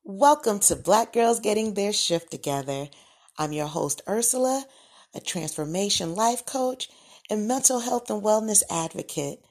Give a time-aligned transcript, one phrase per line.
[0.03, 2.87] Welcome to Black Girls Getting Their Shift Together.
[3.37, 4.65] I'm your host, Ursula,
[5.13, 6.89] a transformation life coach
[7.29, 9.43] and mental health and wellness advocate.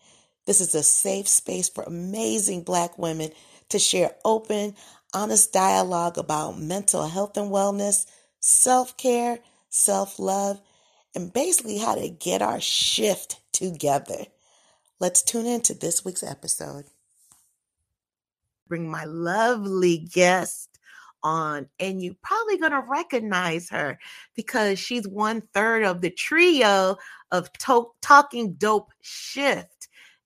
[0.48, 3.32] This is a safe space for amazing Black women
[3.68, 4.74] to share open,
[5.12, 8.06] honest dialogue about mental health and wellness,
[8.40, 10.58] self care, self love,
[11.14, 14.24] and basically how to get our shift together.
[14.98, 16.86] Let's tune in to this week's episode
[18.68, 20.78] bring my lovely guest
[21.22, 23.98] on, and you're probably going to recognize her
[24.34, 26.96] because she's one third of the trio
[27.30, 29.77] of to- Talking Dope Shift.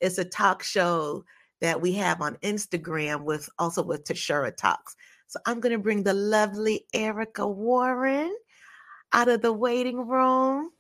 [0.03, 1.25] It's a talk show
[1.61, 4.97] that we have on Instagram with also with Tashura Talks.
[5.29, 8.37] So I'm going to bring the lovely Erica Warren
[9.13, 10.71] out of the waiting room.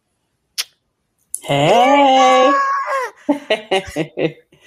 [1.42, 2.52] Hey.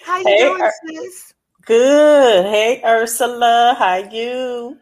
[0.01, 1.33] How you Hey, doing, Ur- sis?
[1.65, 2.45] Good.
[2.45, 3.75] Hey, Ursula.
[3.77, 4.77] How you?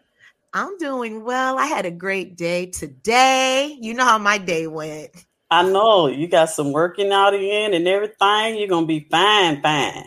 [0.54, 1.58] I'm doing well.
[1.58, 3.76] I had a great day today.
[3.82, 5.12] You know how my day went.
[5.54, 8.58] I know you got some working out in and everything.
[8.58, 10.04] You're gonna be fine, fine.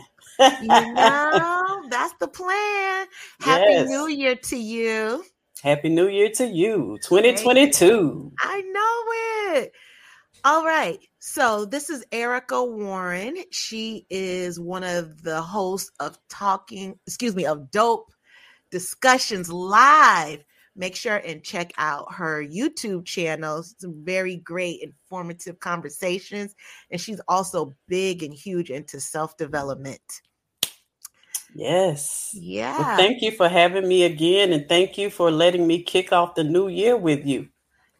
[0.61, 3.07] You know, that's the plan.
[3.39, 3.87] Happy Yes.
[3.89, 5.23] New Year to you.
[5.63, 8.33] Happy New Year to you, 2022.
[8.39, 9.71] I know it.
[10.43, 10.99] All right.
[11.19, 13.37] So this is Erica Warren.
[13.51, 18.11] She is one of the hosts of Talking, excuse me, of Dope
[18.69, 20.43] Discussions Live.
[20.77, 23.63] Make sure and check out her YouTube channel.
[23.63, 26.55] Some very great, informative conversations.
[26.91, 30.01] And she's also big and huge into self development.
[31.55, 32.29] Yes.
[32.33, 32.77] Yeah.
[32.77, 36.35] Well, thank you for having me again, and thank you for letting me kick off
[36.35, 37.47] the new year with you.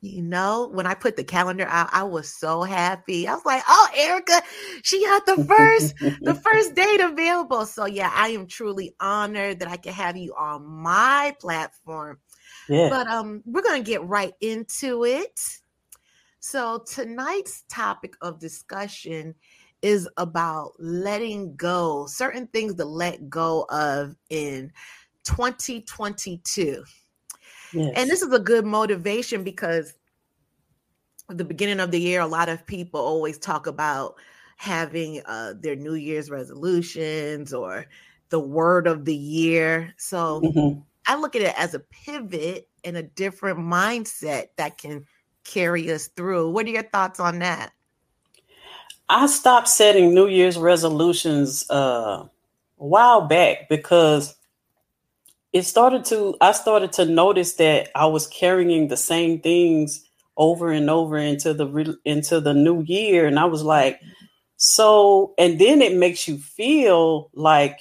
[0.01, 3.27] You know, when I put the calendar out, I was so happy.
[3.27, 4.43] I was like, "Oh, Erica,
[4.83, 9.69] she had the first, the first date available." So yeah, I am truly honored that
[9.69, 12.19] I can have you on my platform.
[12.69, 12.89] Yeah.
[12.89, 15.39] But um, we're gonna get right into it.
[16.39, 19.35] So tonight's topic of discussion
[19.81, 24.71] is about letting go, certain things to let go of in
[25.23, 26.83] 2022.
[27.71, 27.95] yes.
[27.95, 29.93] And this is a good motivation because
[31.29, 34.15] at the beginning of the year, a lot of people always talk about
[34.57, 37.85] having uh, their New Year's resolutions or
[38.29, 39.93] the word of the year.
[39.97, 40.86] So Mhm.
[41.07, 45.05] I look at it as a pivot and a different mindset that can
[45.43, 46.51] carry us through.
[46.51, 47.71] What are your thoughts on that?
[49.09, 52.29] I stopped setting New Year's resolutions uh, a
[52.75, 54.35] while back because
[55.53, 56.35] it started to.
[56.41, 60.03] I started to notice that I was carrying the same things
[60.35, 64.01] over and over into the into the new year, and I was like,
[64.57, 65.33] so.
[65.37, 67.79] And then it makes you feel like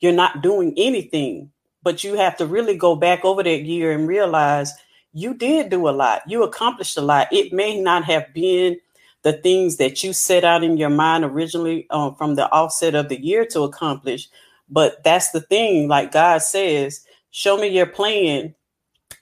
[0.00, 1.50] you're not doing anything,
[1.82, 4.72] but you have to really go back over that year and realize
[5.12, 6.22] you did do a lot.
[6.26, 7.28] You accomplished a lot.
[7.32, 8.78] It may not have been
[9.22, 13.08] the things that you set out in your mind originally um, from the offset of
[13.08, 14.28] the year to accomplish.
[14.68, 18.54] But that's the thing, like God says, show me your plan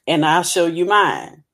[0.06, 1.44] and I'll show you mine.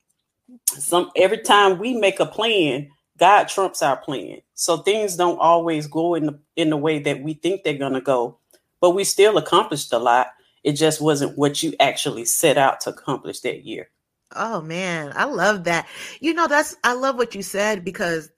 [0.66, 2.88] Some every time we make a plan,
[3.18, 4.40] God trumps our plan.
[4.54, 8.00] So things don't always go in the in the way that we think they're gonna
[8.00, 8.38] go,
[8.80, 10.28] but we still accomplished a lot.
[10.64, 13.90] It just wasn't what you actually set out to accomplish that year.
[14.34, 15.88] Oh man, I love that.
[16.20, 18.30] You know, that's I love what you said because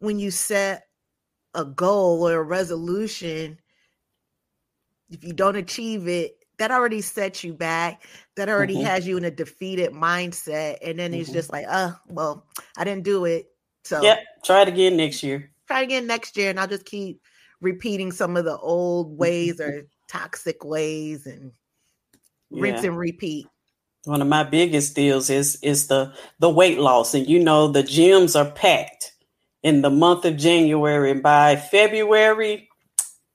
[0.00, 0.84] when you set
[1.54, 3.58] a goal or a resolution,
[5.10, 8.04] if you don't achieve it, that already sets you back.
[8.36, 8.86] That already mm-hmm.
[8.86, 10.78] has you in a defeated mindset.
[10.82, 11.20] And then mm-hmm.
[11.20, 13.46] it's just like, oh, well, I didn't do it.
[13.84, 15.50] So yep, try it again next year.
[15.66, 17.20] Try it again next year, and I'll just keep
[17.60, 21.52] repeating some of the old ways or toxic ways and
[22.50, 22.62] yeah.
[22.62, 23.46] rinse and repeat.
[24.04, 27.82] One of my biggest deals is is the the weight loss, and you know the
[27.82, 29.12] gyms are packed
[29.62, 32.68] in the month of January, and by February,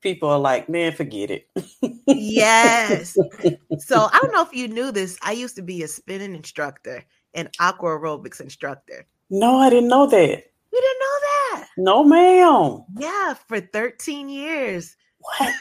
[0.01, 1.49] people are like, "Man, forget it."
[2.07, 3.17] yes.
[3.79, 5.17] So I don't know if you knew this.
[5.23, 9.05] I used to be a spinning instructor and aqua aerobics instructor.
[9.29, 10.43] No, I didn't know that.
[10.71, 11.67] You didn't know that?
[11.77, 12.83] No, ma'am.
[12.97, 14.95] Yeah, for 13 years.
[15.19, 15.53] What?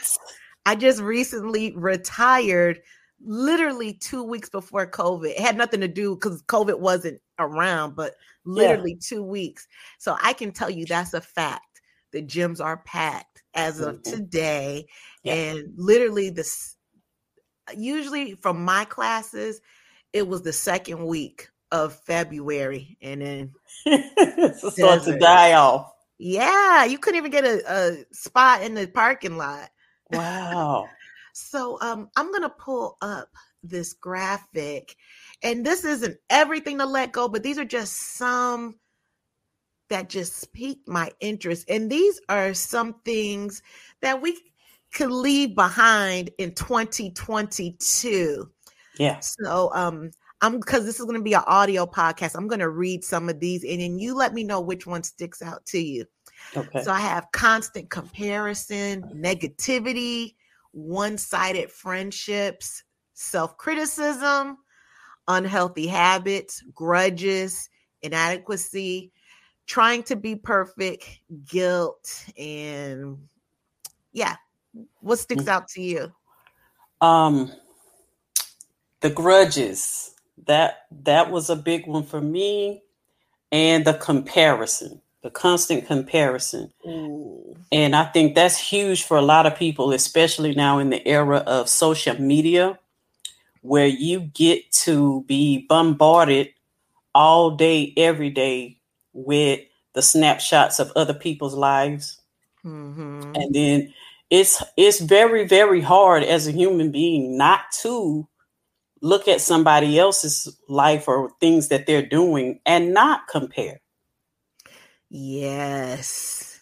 [0.69, 2.81] I just recently retired
[3.25, 5.31] literally two weeks before COVID.
[5.31, 8.13] It had nothing to do because COVID wasn't around, but
[8.45, 8.99] literally yeah.
[9.01, 9.67] two weeks.
[9.97, 11.81] So I can tell you that's a fact.
[12.11, 14.11] The gyms are packed as of mm-hmm.
[14.11, 14.85] today.
[15.23, 15.33] Yeah.
[15.33, 16.75] And literally this
[17.75, 19.61] usually from my classes,
[20.13, 22.95] it was the second week of February.
[23.01, 23.53] And then
[23.87, 25.91] it starts to die off.
[26.19, 29.71] Yeah, you couldn't even get a, a spot in the parking lot.
[30.11, 30.87] Wow.
[31.33, 33.29] so um, I'm gonna pull up
[33.63, 34.95] this graphic,
[35.43, 38.75] and this isn't everything to let go, but these are just some
[39.89, 41.69] that just piqued my interest.
[41.69, 43.61] And these are some things
[44.01, 44.39] that we
[44.93, 48.49] could leave behind in 2022.
[48.97, 49.19] Yeah.
[49.19, 52.35] So um I'm because this is going to be an audio podcast.
[52.35, 55.03] I'm going to read some of these and then you let me know which one
[55.03, 56.05] sticks out to you.
[56.55, 56.83] Okay.
[56.83, 60.35] So I have constant comparison, negativity,
[60.71, 62.83] one-sided friendships,
[63.13, 64.57] self-criticism,
[65.27, 67.69] unhealthy habits, grudges,
[68.01, 69.11] inadequacy,
[69.67, 73.17] trying to be perfect, guilt, and
[74.11, 74.35] yeah.
[75.01, 75.49] What sticks mm.
[75.49, 76.11] out to you?
[77.01, 77.51] Um
[79.01, 80.13] the grudges
[80.45, 82.83] that that was a big one for me
[83.51, 87.55] and the comparison the constant comparison Ooh.
[87.71, 91.37] and i think that's huge for a lot of people especially now in the era
[91.37, 92.79] of social media
[93.61, 96.49] where you get to be bombarded
[97.13, 98.77] all day every day
[99.13, 99.59] with
[99.93, 102.21] the snapshots of other people's lives
[102.63, 103.31] mm-hmm.
[103.35, 103.93] and then
[104.29, 108.27] it's it's very very hard as a human being not to
[109.01, 113.79] look at somebody else's life or things that they're doing and not compare.
[115.09, 116.59] Yes.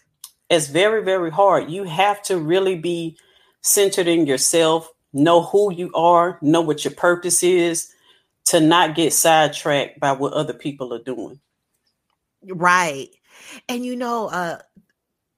[0.50, 1.70] It's very, very hard.
[1.70, 3.18] You have to really be
[3.60, 7.92] centered in yourself, know who you are, know what your purpose is,
[8.46, 11.38] to not get sidetracked by what other people are doing.
[12.48, 13.08] Right.
[13.68, 14.58] And you know, uh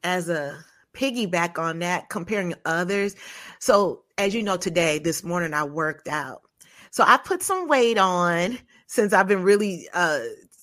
[0.04, 0.64] as a
[0.94, 3.16] piggyback on that, comparing others.
[3.58, 6.42] So as you know, today, this morning I worked out
[6.90, 10.20] so I put some weight on since I've been really uh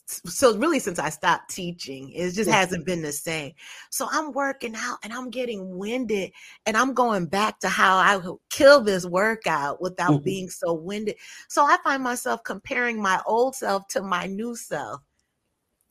[0.08, 3.52] so really since I stopped teaching, it just hasn't been the same.
[3.92, 6.32] So I'm working out and I'm getting winded
[6.66, 10.24] and I'm going back to how I would kill this workout without mm-hmm.
[10.24, 11.16] being so winded.
[11.50, 15.02] So I find myself comparing my old self to my new self.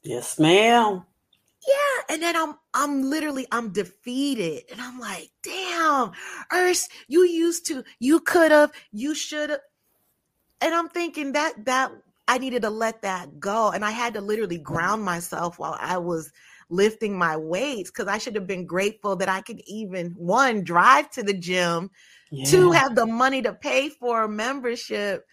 [0.03, 1.05] Yes, ma'am.
[1.67, 6.13] Yeah, and then I'm I'm literally I'm defeated, and I'm like, damn,
[6.53, 9.61] Urs, you used to, you could have, you should have
[10.61, 11.93] and I'm thinking that that
[12.29, 13.71] I needed to let that go.
[13.71, 16.33] And I had to literally ground myself while I was
[16.69, 21.11] lifting my weights because I should have been grateful that I could even one drive
[21.11, 21.91] to the gym,
[22.31, 22.45] yeah.
[22.45, 25.25] two have the money to pay for a membership,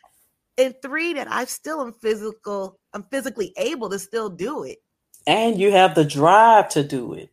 [0.58, 4.78] and three that I still am physical, I'm physically able to still do it.
[5.26, 7.30] And you have the drive to do it.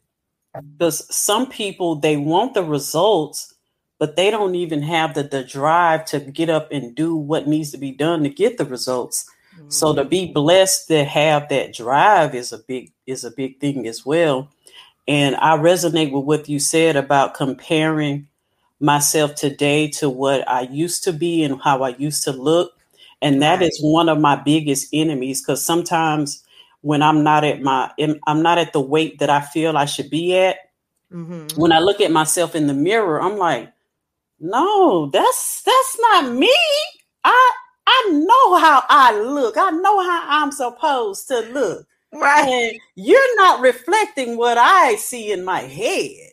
[0.55, 3.55] Because some people they want the results,
[3.99, 7.71] but they don't even have the, the drive to get up and do what needs
[7.71, 9.31] to be done to get the results.
[9.55, 9.71] Mm-hmm.
[9.71, 10.35] So to be mm.
[10.35, 14.51] blessed to have that drive is a big is a big thing as well.
[15.09, 18.29] And I resonate with what you said about comparing
[18.79, 22.73] myself today to what I used to be and how I used to look.
[23.23, 26.43] And that is one of my biggest enemies because sometimes
[26.83, 27.91] when I'm not at my
[28.27, 30.57] I'm not at the weight that I feel I should be at.
[31.13, 31.61] Mm-hmm.
[31.61, 33.71] When I look at myself in the mirror, I'm like,
[34.39, 36.55] no, that's that's not me.
[37.25, 37.53] I
[37.91, 39.57] I know how I look.
[39.57, 41.87] I know how I'm supposed to look.
[42.13, 42.49] Right.
[42.49, 46.31] And you're not reflecting what I see in my head.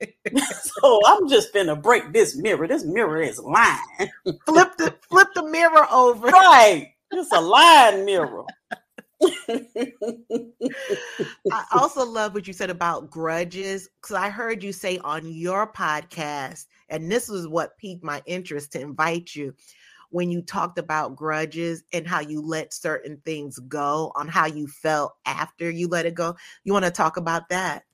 [0.36, 2.68] so I'm just gonna break this mirror.
[2.68, 4.10] This mirror is lying.
[4.46, 6.28] flip the flip the mirror over.
[6.28, 6.92] Right.
[7.10, 8.44] It's a lying mirror.
[11.52, 15.72] I also love what you said about grudges because I heard you say on your
[15.72, 19.54] podcast, and this was what piqued my interest to invite you
[20.12, 24.66] when you talked about grudges and how you let certain things go, on how you
[24.66, 26.36] felt after you let it go.
[26.64, 27.84] You want to talk about that?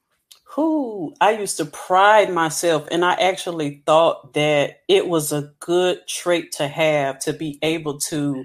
[0.45, 6.07] Who I used to pride myself, and I actually thought that it was a good
[6.07, 8.45] trait to have to be able to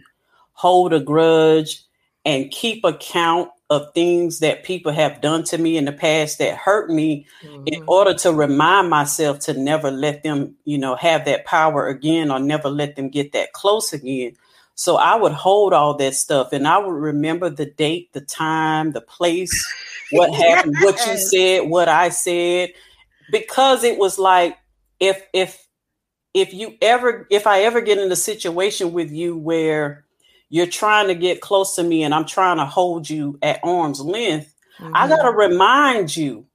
[0.51, 1.83] hold a grudge
[2.25, 6.57] and keep account of things that people have done to me in the past that
[6.57, 7.63] hurt me mm-hmm.
[7.65, 12.31] in order to remind myself to never let them, you know, have that power again
[12.31, 14.35] or never let them get that close again.
[14.75, 18.91] So I would hold all that stuff and I would remember the date, the time,
[18.91, 19.53] the place,
[20.11, 20.83] what happened, yes.
[20.83, 22.69] what you said, what I said
[23.31, 24.57] because it was like
[24.99, 25.67] if if
[26.33, 30.05] if you ever if I ever get in a situation with you where
[30.53, 33.99] you're trying to get close to me and I'm trying to hold you at arm's
[33.99, 34.95] length, mm-hmm.
[34.95, 36.45] I got to remind you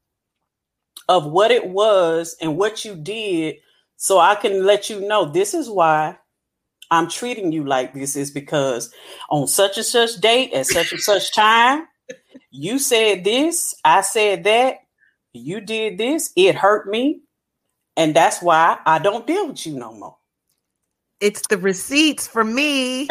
[1.09, 3.57] of what it was and what you did
[3.97, 6.17] so I can let you know this is why
[6.93, 8.95] I'm treating you like this is because
[9.31, 11.89] on such and such date at such and such time,
[12.53, 14.77] you said this, I said that,
[15.33, 17.23] you did this, it hurt me,
[17.97, 20.18] and that's why I don't deal with you no more
[21.21, 23.01] it's the receipts for me.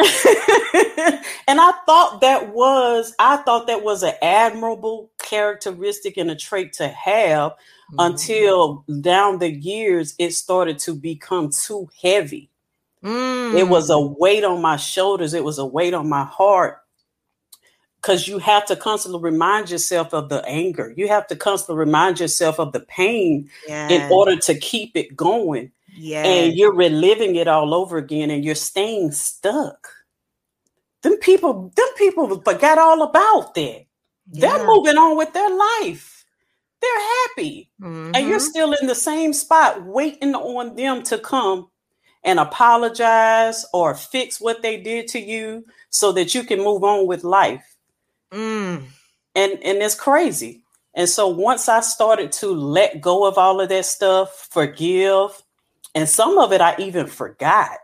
[1.46, 6.72] and I thought that was, I thought that was an admirable characteristic and a trait
[6.74, 7.96] to have mm-hmm.
[7.98, 12.50] until down the years it started to become too heavy.
[13.04, 13.56] Mm.
[13.56, 16.78] It was a weight on my shoulders, it was a weight on my heart.
[18.00, 20.94] Because you have to constantly remind yourself of the anger.
[20.96, 23.90] You have to constantly remind yourself of the pain yes.
[23.90, 25.72] in order to keep it going.
[25.98, 26.24] Yeah.
[26.24, 29.88] And you're reliving it all over again and you're staying stuck.
[31.02, 33.84] Them people, them people forgot all about that.
[34.30, 34.56] Yeah.
[34.58, 36.24] They're moving on with their life.
[36.80, 37.70] They're happy.
[37.80, 38.12] Mm-hmm.
[38.14, 38.48] And you're mm-hmm.
[38.48, 41.68] still in the same spot waiting on them to come
[42.24, 47.06] and apologize or fix what they did to you so that you can move on
[47.06, 47.76] with life.
[48.32, 48.84] Mm.
[49.34, 50.62] And and it's crazy.
[50.94, 55.42] And so once I started to let go of all of that stuff, forgive,
[55.98, 57.76] and some of it I even forgot.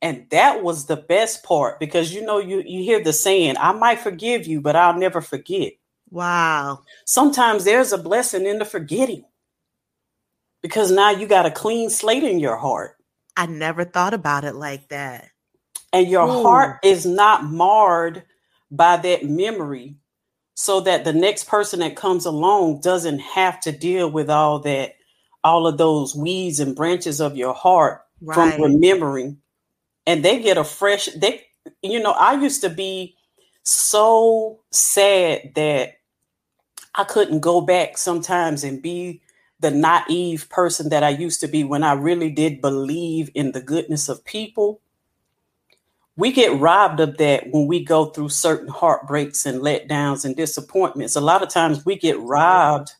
[0.00, 3.72] And that was the best part because you know, you, you hear the saying, I
[3.72, 5.74] might forgive you, but I'll never forget.
[6.10, 6.80] Wow.
[7.04, 9.26] Sometimes there's a blessing in the forgetting
[10.62, 12.96] because now you got a clean slate in your heart.
[13.36, 15.28] I never thought about it like that.
[15.92, 16.42] And your Ooh.
[16.42, 18.22] heart is not marred
[18.70, 19.96] by that memory
[20.54, 24.95] so that the next person that comes along doesn't have to deal with all that
[25.46, 28.34] all of those weeds and branches of your heart right.
[28.34, 29.38] from remembering
[30.04, 31.40] and they get a fresh they
[31.82, 33.14] you know i used to be
[33.62, 35.98] so sad that
[36.96, 39.22] i couldn't go back sometimes and be
[39.60, 43.62] the naive person that i used to be when i really did believe in the
[43.62, 44.80] goodness of people
[46.16, 51.14] we get robbed of that when we go through certain heartbreaks and letdowns and disappointments
[51.14, 52.90] a lot of times we get robbed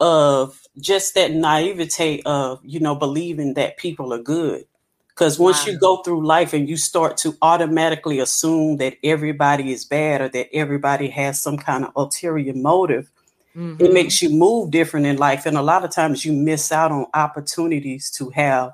[0.00, 4.64] of just that naivete of you know believing that people are good
[5.08, 5.72] because once wow.
[5.72, 10.28] you go through life and you start to automatically assume that everybody is bad or
[10.28, 13.10] that everybody has some kind of ulterior motive
[13.56, 13.84] mm-hmm.
[13.84, 16.92] it makes you move different in life and a lot of times you miss out
[16.92, 18.72] on opportunities to have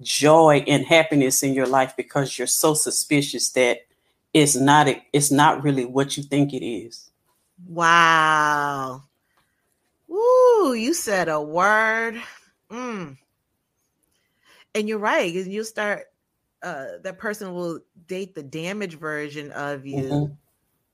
[0.00, 3.86] joy and happiness in your life because you're so suspicious that
[4.34, 7.10] it's not it's not really what you think it is
[7.68, 9.02] wow
[10.10, 12.20] Ooh, you said a word.
[12.70, 13.16] Mm.
[14.74, 16.04] And you're right, And you start
[16.62, 20.36] uh that person will date the damaged version of you,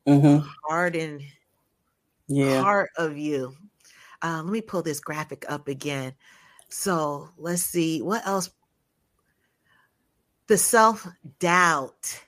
[0.07, 0.13] mm-hmm.
[0.13, 0.49] Mm-hmm.
[0.69, 1.23] hardened
[2.27, 2.63] yeah.
[2.63, 3.55] part of you.
[4.23, 6.15] Uh, let me pull this graphic up again.
[6.69, 8.51] So let's see what else.
[10.47, 11.07] The self
[11.39, 12.21] doubt.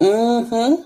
[0.00, 0.82] Mm-hmm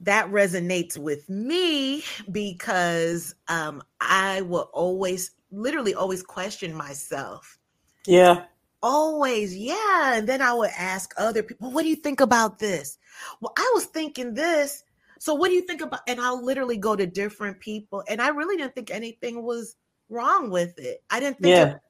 [0.00, 7.58] that resonates with me because um, I will always, literally, always question myself.
[8.06, 8.44] Yeah.
[8.82, 10.14] Always, yeah.
[10.14, 12.98] And then I would ask other people, what do you think about this?
[13.40, 14.84] Well, I was thinking this.
[15.18, 16.00] So what do you think about?
[16.06, 18.04] And I'll literally go to different people.
[18.08, 19.74] And I really didn't think anything was
[20.08, 21.02] wrong with it.
[21.10, 21.70] I didn't think, yeah.
[21.70, 21.80] It,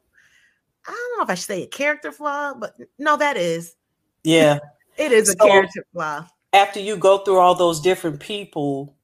[0.87, 3.77] I don't know if I should say a character flaw, but no, that is.
[4.25, 4.61] Yeah.
[4.97, 8.97] it is so, a character flaw after you go through all those different people,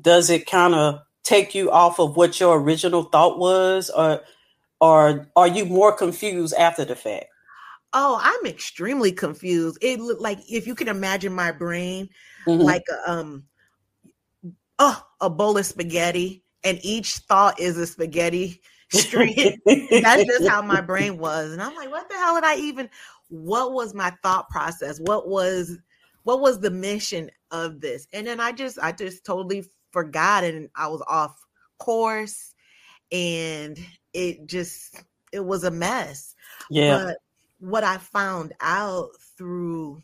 [0.00, 4.22] does it kind of take you off of what your original thought was, or
[4.80, 7.26] or are you more confused after the fact?
[7.92, 9.78] Oh, I'm extremely confused.
[9.80, 12.08] It looked like if you can imagine my brain,
[12.46, 12.62] mm-hmm.
[12.62, 13.44] like a, um,
[14.78, 19.60] oh, a bowl of spaghetti, and each thought is a spaghetti string.
[19.66, 22.88] That's just how my brain was, and I'm like, what the hell did I even?
[23.28, 24.98] What was my thought process?
[25.00, 25.78] What was
[26.24, 28.06] what was the mission of this?
[28.12, 31.36] And then I just I just totally forgot, and I was off
[31.78, 32.54] course,
[33.10, 33.78] and
[34.12, 35.02] it just
[35.32, 36.34] it was a mess.
[36.70, 37.04] Yeah.
[37.04, 37.16] But
[37.58, 40.02] what I found out through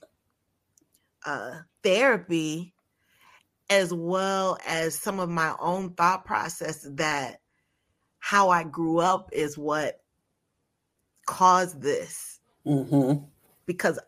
[1.27, 2.75] uh, therapy,
[3.71, 7.41] as well as some of my own thought process, that
[8.19, 10.01] how I grew up is what
[11.27, 12.41] caused this.
[12.67, 13.25] Mm-hmm.
[13.67, 13.99] Because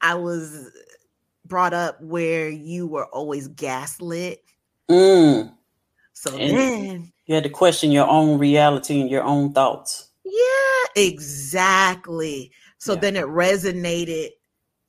[0.00, 0.70] I was
[1.48, 4.44] brought up where you were always gaslit.
[4.90, 5.52] Mm.
[6.12, 10.10] So and then you had to question your own reality and your own thoughts.
[10.24, 12.52] Yeah, exactly.
[12.78, 13.00] So yeah.
[13.00, 14.30] then it resonated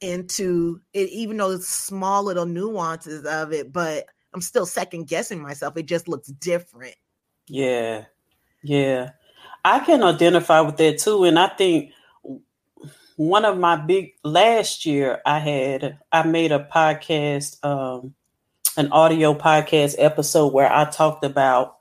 [0.02, 5.42] into it, even though it's small little nuances of it, but I'm still second guessing
[5.42, 5.78] myself.
[5.78, 6.96] It just looks different.
[7.48, 8.06] Yeah.
[8.64, 9.12] Yeah.
[9.66, 11.26] I can identify with that too.
[11.26, 11.92] And I think
[13.20, 18.14] one of my big last year I had I made a podcast, um,
[18.78, 21.80] an audio podcast episode where I talked about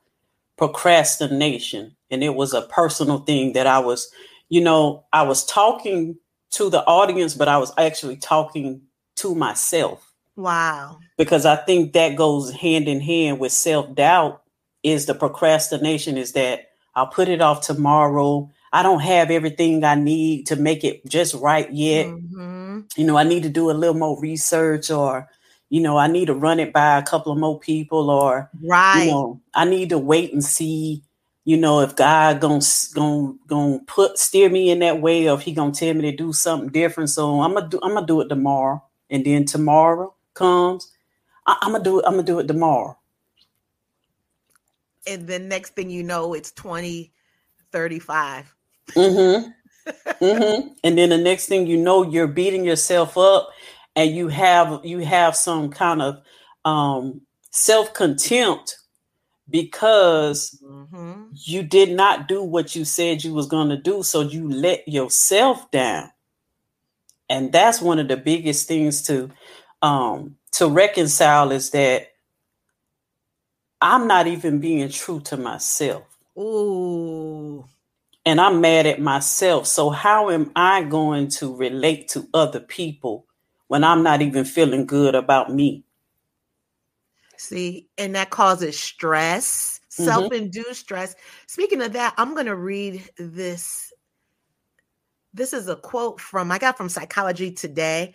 [0.56, 4.10] procrastination and it was a personal thing that I was,
[4.48, 6.16] you know, I was talking
[6.54, 8.82] to the audience, but I was actually talking
[9.18, 10.12] to myself.
[10.34, 10.98] Wow.
[11.16, 14.42] Because I think that goes hand in hand with self doubt
[14.82, 18.50] is the procrastination is that I'll put it off tomorrow.
[18.72, 22.06] I don't have everything I need to make it just right yet.
[22.06, 22.80] Mm-hmm.
[22.96, 25.28] You know, I need to do a little more research or
[25.70, 29.04] you know, I need to run it by a couple of more people or right.
[29.04, 31.02] you know, I need to wait and see
[31.48, 32.60] you know, if God gonna
[32.92, 36.14] gonna gonna put steer me in that way, or if He gonna tell me to
[36.14, 37.08] do something different.
[37.08, 40.92] So I'm gonna do I'm gonna do it tomorrow, and then tomorrow comes,
[41.46, 42.04] I, am gonna do it.
[42.04, 42.98] I'm gonna do it tomorrow.
[45.06, 48.54] And then next thing you know, it's 2035.
[48.92, 49.50] Mm-hmm.
[50.24, 50.68] mm-hmm.
[50.84, 53.50] And then the next thing you know, you're beating yourself up,
[53.96, 56.18] and you have you have some kind of
[56.64, 58.78] um, self contempt
[59.50, 61.24] because mm-hmm.
[61.32, 64.86] you did not do what you said you was going to do so you let
[64.86, 66.10] yourself down
[67.28, 69.30] and that's one of the biggest things to
[69.82, 72.08] um to reconcile is that
[73.80, 76.04] i'm not even being true to myself
[76.38, 77.64] Ooh.
[78.28, 83.26] And i'm mad at myself so how am i going to relate to other people
[83.68, 85.84] when i'm not even feeling good about me
[87.38, 90.04] See, and that causes stress, mm-hmm.
[90.04, 91.14] self-induced stress.
[91.46, 93.92] Speaking of that, I'm going to read this.
[95.32, 98.14] This is a quote from I got from Psychology Today,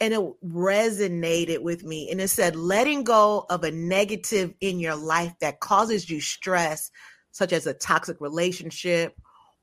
[0.00, 2.08] and it resonated with me.
[2.10, 6.92] And it said, "Letting go of a negative in your life that causes you stress,
[7.32, 9.16] such as a toxic relationship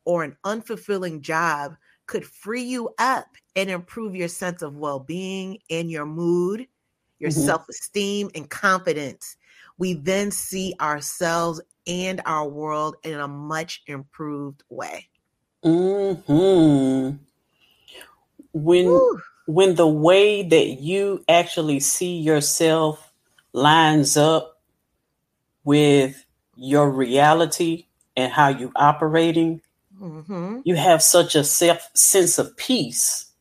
[0.10, 1.76] or an unfulfilling job,
[2.08, 6.68] could free you up and improve your sense of well-being and your mood."
[7.20, 7.42] your mm-hmm.
[7.42, 9.36] self esteem, and confidence.
[9.78, 15.08] We then see ourselves and our world in a much improved way.
[15.64, 17.12] Hmm.
[18.54, 19.00] When
[19.46, 23.14] when the way that you actually see yourself
[23.54, 24.62] lines up
[25.64, 29.62] with your reality and how you're operating,
[30.00, 30.60] mm-hmm.
[30.64, 33.32] you have such a self sense of peace.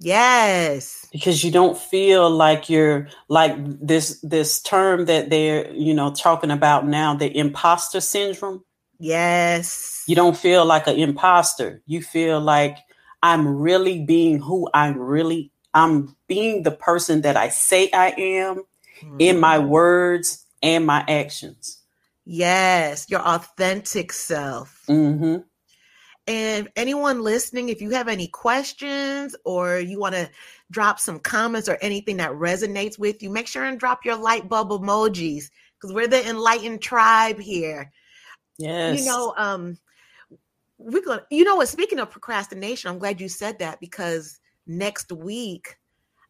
[0.00, 6.12] Yes because you don't feel like you're like this this term that they're you know
[6.12, 8.62] talking about now the imposter syndrome
[8.98, 12.78] yes you don't feel like an imposter you feel like
[13.22, 18.62] i'm really being who i'm really i'm being the person that i say i am
[19.00, 19.16] mm-hmm.
[19.18, 19.68] in my mm-hmm.
[19.68, 21.82] words and my actions
[22.24, 25.36] yes your authentic self mm-hmm.
[26.28, 30.28] And anyone listening, if you have any questions or you want to
[30.70, 34.46] drop some comments or anything that resonates with you, make sure and drop your light
[34.46, 37.90] bulb emojis because we're the enlightened tribe here.
[38.58, 39.00] Yes.
[39.00, 39.78] You know, um,
[40.76, 44.38] we're going to, you know what, speaking of procrastination, I'm glad you said that because
[44.66, 45.78] next week,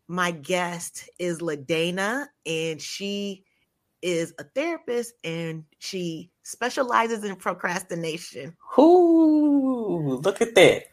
[0.07, 3.45] my guest is LaDana and she
[4.03, 8.57] is a therapist and she specializes in procrastination.
[8.79, 10.85] Ooh, look at that.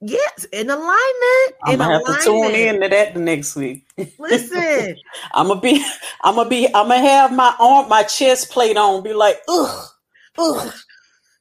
[0.00, 1.54] Yes, in alignment.
[1.64, 2.20] I'm gonna have alignment.
[2.20, 3.86] to tune in to that the next week.
[4.18, 4.96] Listen,
[5.32, 5.84] I'm gonna be,
[6.22, 9.88] I'm gonna be, I'm gonna have my arm, my chest plate on, be like, ugh,
[10.36, 10.74] ugh.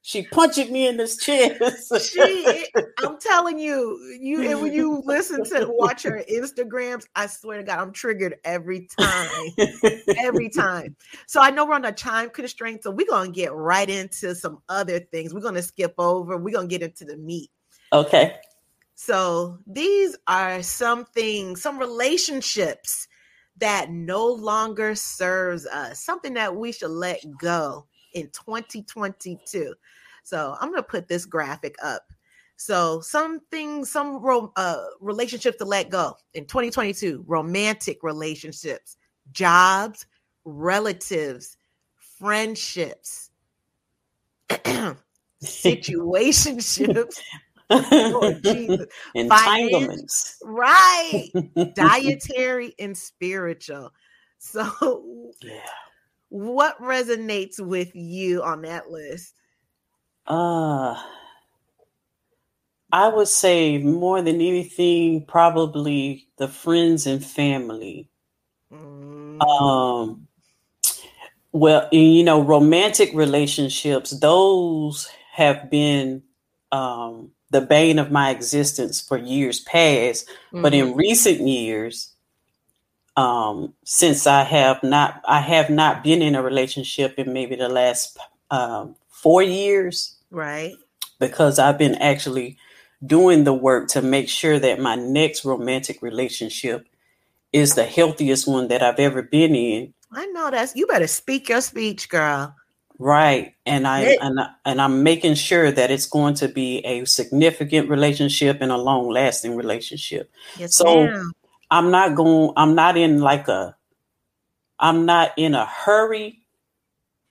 [0.06, 2.12] She punching me in this chest.
[2.12, 2.68] she,
[3.00, 7.64] I'm telling you, you and when you listen to watch her Instagrams, I swear to
[7.64, 9.30] God, I'm triggered every time,
[10.18, 10.98] every time.
[11.26, 14.62] So I know we're on a time constraint, so we're gonna get right into some
[14.68, 15.34] other things.
[15.34, 16.36] We're gonna skip over.
[16.36, 17.50] We're gonna get into the meat.
[17.94, 18.36] Okay.
[18.96, 23.08] So these are some things, some relationships
[23.56, 29.74] that no longer serves us, something that we should let go in 2022.
[30.24, 32.04] So I'm going to put this graphic up.
[32.56, 38.96] So something, some ro- uh, relationships to let go in 2022, romantic relationships,
[39.32, 40.06] jobs,
[40.46, 41.58] relatives,
[41.96, 43.32] friendships,
[45.44, 47.20] situationships,
[47.70, 48.86] Lord Jesus.
[49.16, 50.38] Entanglements.
[50.44, 51.30] right?
[51.76, 53.92] Dietary and spiritual.
[54.38, 55.60] So, Yeah.
[56.34, 59.36] What resonates with you on that list?
[60.26, 60.96] Uh
[62.94, 68.10] I would say more than anything, probably the friends and family.
[68.72, 70.28] Mm, Um,
[71.52, 76.24] well, you know, romantic relationships, those have been
[76.72, 80.30] um, the bane of my existence for years past.
[80.62, 80.80] But mhm.
[80.80, 82.13] in recent years,
[83.16, 87.70] um, since I have not, I have not been in a relationship in maybe the
[87.70, 88.18] last
[88.52, 90.74] um, four years right,
[91.20, 92.58] because I've been actually
[93.06, 96.88] doing the work to make sure that my next romantic relationship
[97.52, 99.94] is the healthiest one that I've ever been in.
[100.12, 102.56] I know that's you better speak your speech, girl.
[103.00, 103.56] Right.
[103.66, 107.06] And I It- and I, and I'm making sure that it's going to be a
[107.06, 110.32] significant relationship and a long-lasting relationship.
[110.58, 111.32] Yes, So- ma'am.
[111.74, 113.76] I'm not going I'm not in like a
[114.80, 116.42] I'm not in a hurry,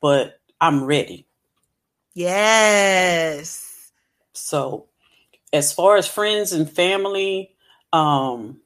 [0.01, 1.29] but I'm ready.
[2.15, 3.93] Yes.
[4.33, 4.89] So
[5.53, 7.55] as far as friends and family,
[7.93, 8.59] um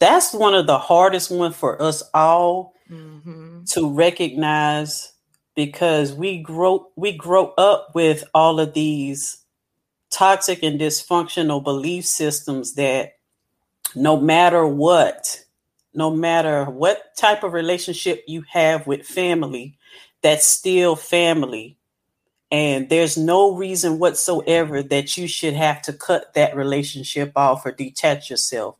[0.00, 5.12] that's one of the hardest one for us all hmm to recognize
[5.54, 9.38] because we grow we grow up with all of these
[10.10, 13.17] toxic and dysfunctional belief systems that
[13.94, 15.44] no matter what
[15.94, 19.76] no matter what type of relationship you have with family
[20.22, 21.76] that's still family.
[22.50, 27.72] And there's no reason whatsoever that you should have to cut that relationship off or
[27.72, 28.76] detach yourself.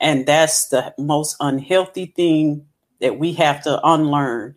[0.00, 2.66] And that's the most unhealthy thing
[3.00, 4.56] that we have to unlearn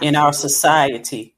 [0.00, 1.34] in our society.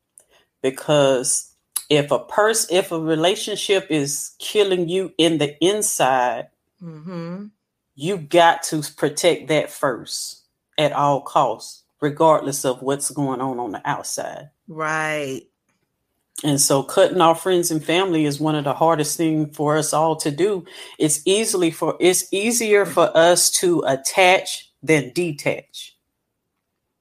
[0.61, 1.53] Because
[1.88, 6.49] if a person if a relationship is killing you in the inside
[6.83, 7.51] Mhm.
[7.96, 10.44] You got to protect that first
[10.78, 15.42] at all costs regardless of what's going on on the outside Right.
[16.44, 19.92] and so cutting off friends and family is one of the hardest thing for us
[19.94, 20.64] all to do
[20.98, 25.96] it's easily for it's easier for us to attach than detach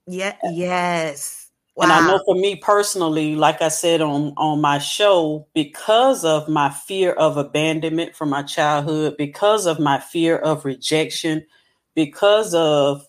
[0.07, 0.35] Yeah.
[0.43, 1.44] Yes.
[1.81, 6.47] And I know for me personally, like I said on on my show, because of
[6.47, 11.45] my fear of abandonment from my childhood, because of my fear of rejection,
[11.93, 13.05] because of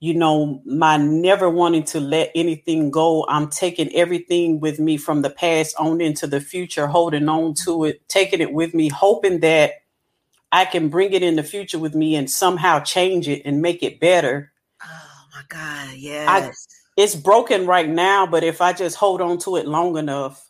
[0.00, 5.22] you know my never wanting to let anything go, I'm taking everything with me from
[5.22, 9.40] the past on into the future, holding on to it, taking it with me, hoping
[9.40, 9.72] that
[10.52, 13.82] I can bring it in the future with me and somehow change it and make
[13.82, 14.52] it better
[14.84, 15.94] Oh my God.
[15.96, 16.66] Yes.
[16.96, 20.48] It's broken right now, but if I just hold on to it long enough,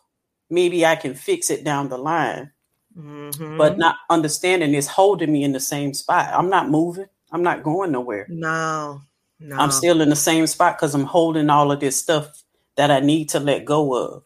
[0.49, 2.51] maybe I can fix it down the line.
[2.97, 3.57] Mhm.
[3.57, 6.29] But not understanding it's holding me in the same spot.
[6.33, 7.07] I'm not moving.
[7.31, 8.27] I'm not going nowhere.
[8.29, 9.01] no.
[9.37, 9.57] No.
[9.57, 12.41] I'm still in the same spot because I'm holding all of this stuff
[12.77, 14.23] that I need to let go of.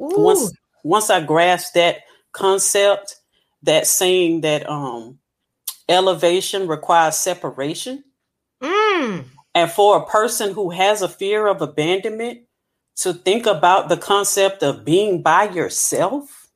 [0.00, 0.24] Ooh.
[0.24, 0.52] Once
[0.82, 1.98] once I grasp that
[2.32, 3.16] concept,
[3.62, 5.18] that saying that um
[5.88, 8.02] elevation requires separation.
[8.62, 9.26] Mm.
[9.54, 12.42] And for a person who has a fear of abandonment,
[12.96, 16.48] to think about the concept of being by yourself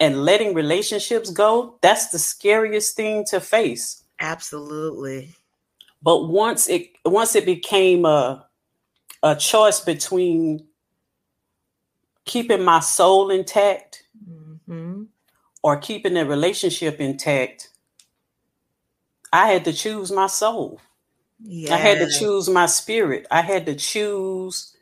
[0.00, 4.02] and letting relationships go, that's the scariest thing to face.
[4.20, 5.34] Absolutely.
[6.02, 8.46] But once it once it became a
[9.22, 10.66] a choice between
[12.24, 14.04] keeping my soul intact
[14.66, 15.04] hmm
[15.62, 17.70] or keeping the relationship intact,
[19.32, 20.80] I had to choose my soul.
[21.44, 21.74] Yeah.
[21.74, 23.26] I had to choose my spirit.
[23.30, 24.72] I had to choose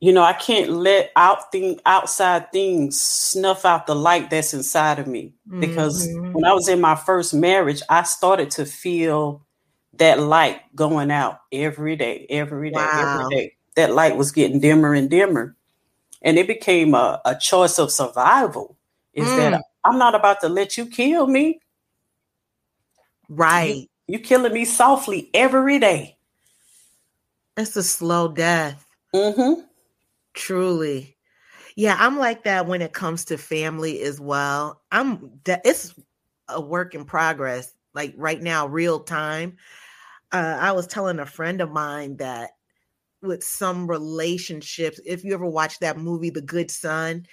[0.00, 4.98] you know, I can't let out thing outside things snuff out the light that's inside
[4.98, 5.32] of me.
[5.58, 6.32] Because Mhm.
[6.32, 9.46] when I was in my first marriage, I started to feel
[9.94, 13.02] that light going out every day, every day, Wow.
[13.14, 13.52] every day.
[13.76, 15.56] That light was getting dimmer and dimmer.
[16.22, 18.76] And it became a, a choice of survival.
[19.14, 19.36] Is Mm.
[19.36, 21.60] that I'm not about to let you kill me.
[23.28, 23.88] Right.
[24.06, 26.16] You killing me softly every day.
[27.56, 28.86] It's a slow death.
[29.14, 29.62] Mm-hmm.
[30.34, 31.16] Truly.
[31.74, 34.82] Yeah, I'm like that when it comes to family as well.
[34.92, 35.94] I'm that it's
[36.48, 37.74] a work in progress.
[37.94, 39.56] Like right now, real time.
[40.32, 42.50] Uh, I was telling a friend of mine that
[43.22, 47.26] with some relationships, if you ever watched that movie, The Good Son,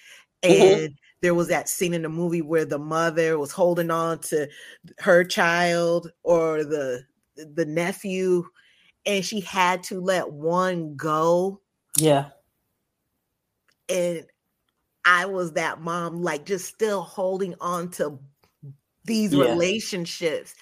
[0.43, 0.85] Mhm.
[0.85, 4.47] and there was that scene in the movie where the mother was holding on to
[4.99, 7.03] her child or the
[7.37, 8.45] the nephew,
[9.05, 11.61] and she had to let one go
[11.99, 12.31] Yeah.
[13.89, 14.25] and
[15.05, 18.19] I was that mom, like just still holding on to
[19.05, 19.37] these Yeah.
[19.37, 20.55] relationships.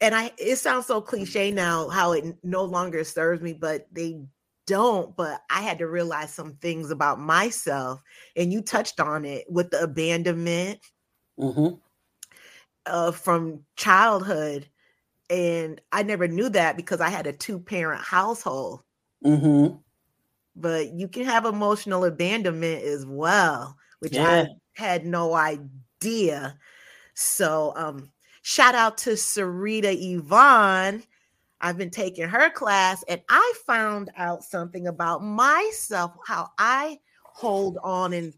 [0.00, 4.20] And I, it sounds so cliche now how it no longer serves me, but they
[4.66, 5.16] don't.
[5.16, 8.00] But I had to realize some things about myself,
[8.36, 10.80] and you touched on it with the abandonment
[11.38, 11.74] Mm-hmm.
[12.86, 14.68] uh, from childhood.
[15.30, 18.82] And I never knew that because I had a two parent household.
[19.24, 19.76] Mm-hmm.
[20.56, 24.46] But you can have emotional abandonment as well, which Yeah.
[24.46, 26.56] I had no idea.
[27.14, 28.10] So um
[28.42, 31.02] shout out to Sarita Yvonne.
[31.64, 37.78] I've been taking her class and I found out something about myself, how I hold
[37.82, 38.34] on and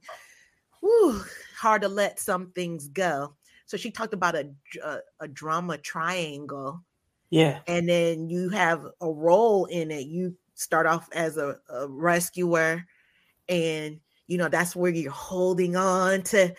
[0.80, 1.24] whew,
[1.58, 3.34] hard to let some things go.
[3.66, 4.50] So she talked about a,
[4.82, 6.84] a, uh, a drama triangle
[7.30, 7.58] Yeah.
[7.66, 10.06] and then you have a role in it.
[10.06, 12.86] You start off as a, a rescuer,
[13.48, 16.54] and you know that's where you're holding on to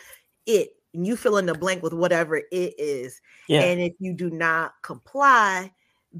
[0.45, 3.21] it, and you fill in the blank with whatever it is.
[3.47, 3.62] Yeah.
[3.62, 5.71] And if you do not comply,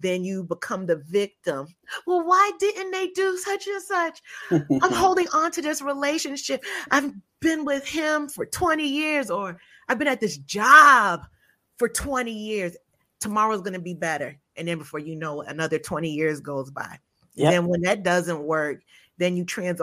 [0.02, 1.68] then you become the victim.
[2.06, 4.22] Well, why didn't they do such and such?
[4.52, 6.64] I'm holding on to this relationship.
[6.92, 11.22] I've been with him for 20 years, or I've been at this job
[11.78, 12.76] for 20 years.
[13.20, 14.38] Tomorrow's going to be better.
[14.56, 17.00] And then before you know it, another 20 years goes by.
[17.36, 17.52] Yep.
[17.52, 18.82] Then when that doesn't work,
[19.18, 19.82] then you trans-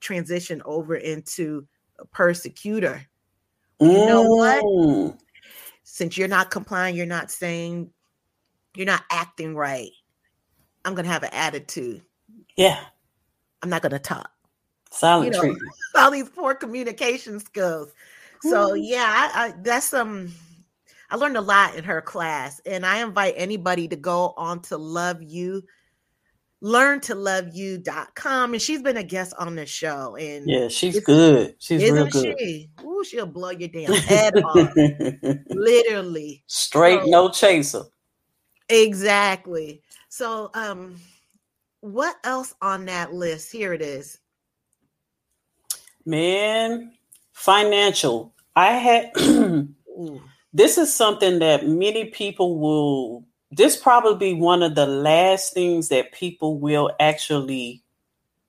[0.00, 1.66] transition over into
[1.98, 3.06] a persecutor.
[3.80, 4.64] You know what?
[4.64, 5.18] Mm.
[5.84, 7.90] Since you're not complying, you're not saying,
[8.76, 9.90] you're not acting right.
[10.84, 12.02] I'm going to have an attitude.
[12.56, 12.78] Yeah.
[13.62, 14.30] I'm not going to talk.
[14.92, 15.72] Silent You know, treatment.
[15.96, 17.92] all these poor communication skills.
[18.42, 20.32] So yeah, I, I, that's um,
[21.10, 24.76] I learned a lot in her class, and I invite anybody to go on to
[24.76, 25.62] Love You,
[26.60, 28.52] learn to love you.com.
[28.52, 31.56] And she's been a guest on the show, and Yeah, she's good.
[31.58, 32.36] She's real isn't good.
[32.38, 32.70] she?
[32.84, 34.70] Ooh, she'll blow your damn head off,
[35.50, 36.44] literally.
[36.46, 37.82] Straight So- no chaser.
[38.68, 39.82] Exactly.
[40.08, 40.96] So, um,
[41.80, 43.52] what else on that list?
[43.52, 44.18] Here it is.
[46.04, 46.92] Man,
[47.32, 48.32] financial.
[48.54, 49.12] I had
[50.52, 55.88] this is something that many people will this probably be one of the last things
[55.88, 57.82] that people will actually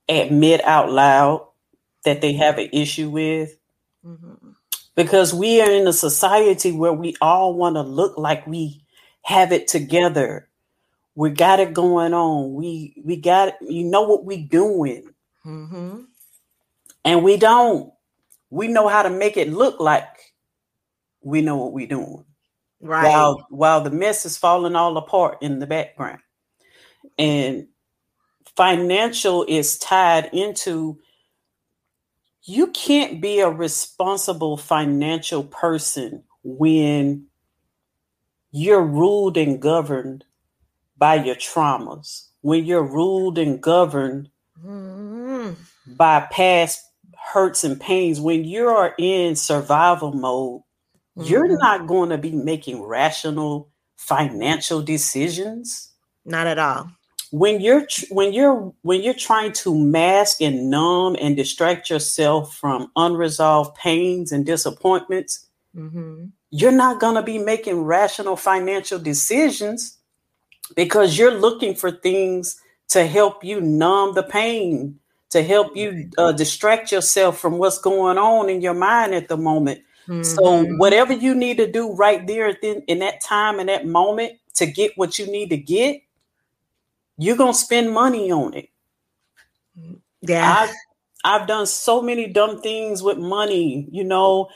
[0.09, 1.47] admit out loud
[2.03, 3.55] that they have an issue with
[4.05, 4.55] Mhm.
[4.95, 8.83] because we are in a society where we all want to look like we
[9.27, 10.47] have it together.
[11.15, 12.53] We got it going on.
[12.53, 15.13] We we got you know what we doing.
[15.45, 16.05] Mhm.
[17.03, 17.91] and we don't.
[18.49, 20.33] We know how to make it look like
[21.21, 22.23] we know what we're doing.
[22.79, 23.03] Right.
[23.05, 26.19] while while the mess is falling all apart in the background.
[27.17, 27.67] And
[28.55, 30.99] financial is tied into
[32.43, 37.26] you can't be a responsible financial person when
[38.63, 40.23] you're ruled and governed
[40.97, 42.09] by your traumas
[42.41, 44.29] when you're ruled and governed
[44.65, 45.55] Mhm.
[45.85, 46.81] by past
[47.33, 50.61] hurts and pains when you're in survival mode
[51.29, 51.59] you're Mhm.
[51.59, 55.89] not going to be making rational financial decisions
[56.25, 56.89] Not at all.
[57.31, 62.55] when you're tr- when you're when you're trying to mask and numb and distract yourself
[62.55, 69.97] from unresolved pains and disappointments hmm you're not going to be making rational financial decisions
[70.75, 76.31] because you're looking for things to help you numb the pain to help you uh,
[76.31, 79.81] distract yourself from what's going on in your mind at the moment
[80.21, 80.77] so Mhm.
[80.77, 84.65] whatever you need to do right there then in that time in that moment to
[84.65, 86.01] get what you need to get,
[87.17, 88.69] you're gonna spend money on it.
[90.21, 90.67] yeah.
[91.27, 94.47] I've done so many dumb things with money, you know,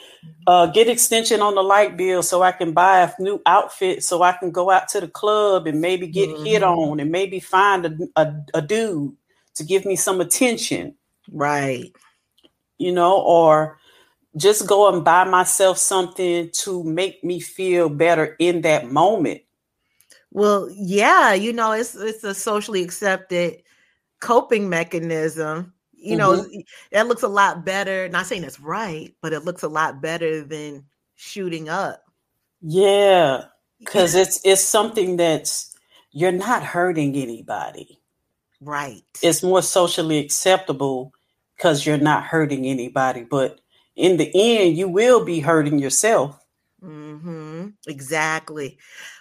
[0.47, 4.21] uh, get extension on the light bill so I can buy a new outfit so
[4.21, 6.45] I can go out to the club and maybe get mm-hmm.
[6.45, 9.13] hit on and maybe find a, a, a dude
[9.55, 10.95] to give me some attention.
[11.29, 11.91] Right.
[12.77, 13.77] You know, or
[14.37, 19.41] just go and buy myself something to make me feel better in that moment.
[20.31, 23.61] Well, yeah, you know, it's it's a socially accepted
[24.21, 25.73] coping mechanism.
[26.01, 26.59] You know, mm-hmm.
[26.91, 28.09] that looks a lot better.
[28.09, 30.85] Not saying it's right, but it looks a lot better than
[31.15, 32.03] shooting up.
[32.61, 33.45] Yeah,
[33.79, 35.75] because it's it's something that's
[36.11, 37.99] you're not hurting anybody.
[38.59, 39.03] Right.
[39.23, 41.13] It's more socially acceptable
[41.55, 43.59] because you're not hurting anybody, but
[43.95, 46.39] in the end, you will be hurting yourself.
[46.83, 47.69] Mm-hmm.
[47.87, 48.77] Exactly.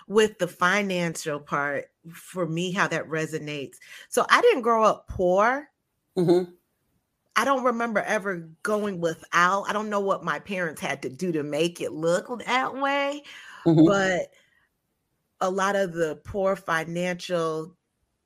[0.08, 3.76] With the financial part, for me, how that resonates.
[4.08, 5.68] So I didn't grow up poor.
[6.16, 6.50] Mm-hmm.
[7.36, 9.64] I don't remember ever going without.
[9.68, 13.22] I don't know what my parents had to do to make it look that way,
[13.64, 13.86] mm-hmm.
[13.86, 14.32] but
[15.40, 17.76] a lot of the poor financial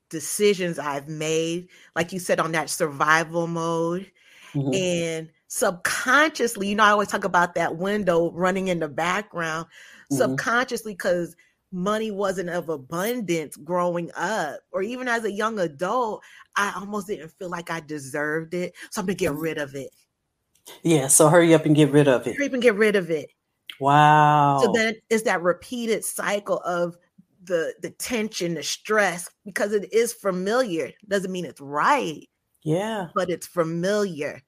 [0.09, 4.11] decisions I've made, like you said, on that survival mode.
[4.53, 4.75] Mm-hmm.
[4.75, 10.17] And subconsciously, you know, I always talk about that window running in the background, mm-hmm.
[10.17, 11.37] subconsciously, because
[11.75, 16.23] money wasn't of abundance growing up, or even as a young adult,
[16.57, 18.75] I almost didn't feel like I deserved it.
[18.91, 19.91] So I'm gonna get rid of it.
[20.83, 22.37] Yeah, so hurry up and get rid of it.
[22.37, 23.31] Hurry up and get rid of it.
[23.81, 24.61] Wow.
[24.63, 26.97] So then it's that repeated cycle of
[27.43, 30.93] the the tension, the stress, because it is familiar.
[31.09, 32.27] Doesn't mean it's right.
[32.63, 33.09] Yeah.
[33.15, 34.41] But it's familiar.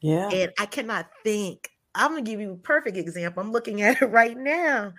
[0.00, 0.28] Yeah.
[0.28, 1.70] And I cannot think.
[1.94, 3.42] I'm gonna give you a perfect example.
[3.42, 4.92] I'm looking at it right now.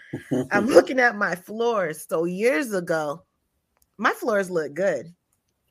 [0.52, 2.06] I'm looking at my floors.
[2.08, 3.24] So years ago,
[3.98, 5.14] my floors look good.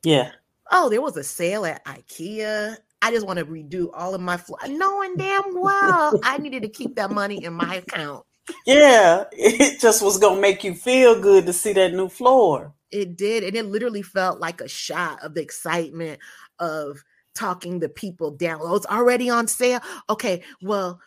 [0.03, 0.31] Yeah.
[0.71, 2.77] Oh, there was a sale at IKEA.
[3.01, 6.69] I just want to redo all of my floors, knowing damn well I needed to
[6.69, 8.25] keep that money in my account
[8.65, 12.73] yeah, it just was gonna make you feel good to see that new floor.
[12.91, 16.19] It did, and it literally felt like a shot of the excitement
[16.59, 18.59] of talking the people down.
[18.61, 19.81] Oh, it's already on sale.
[20.09, 20.99] Okay, well,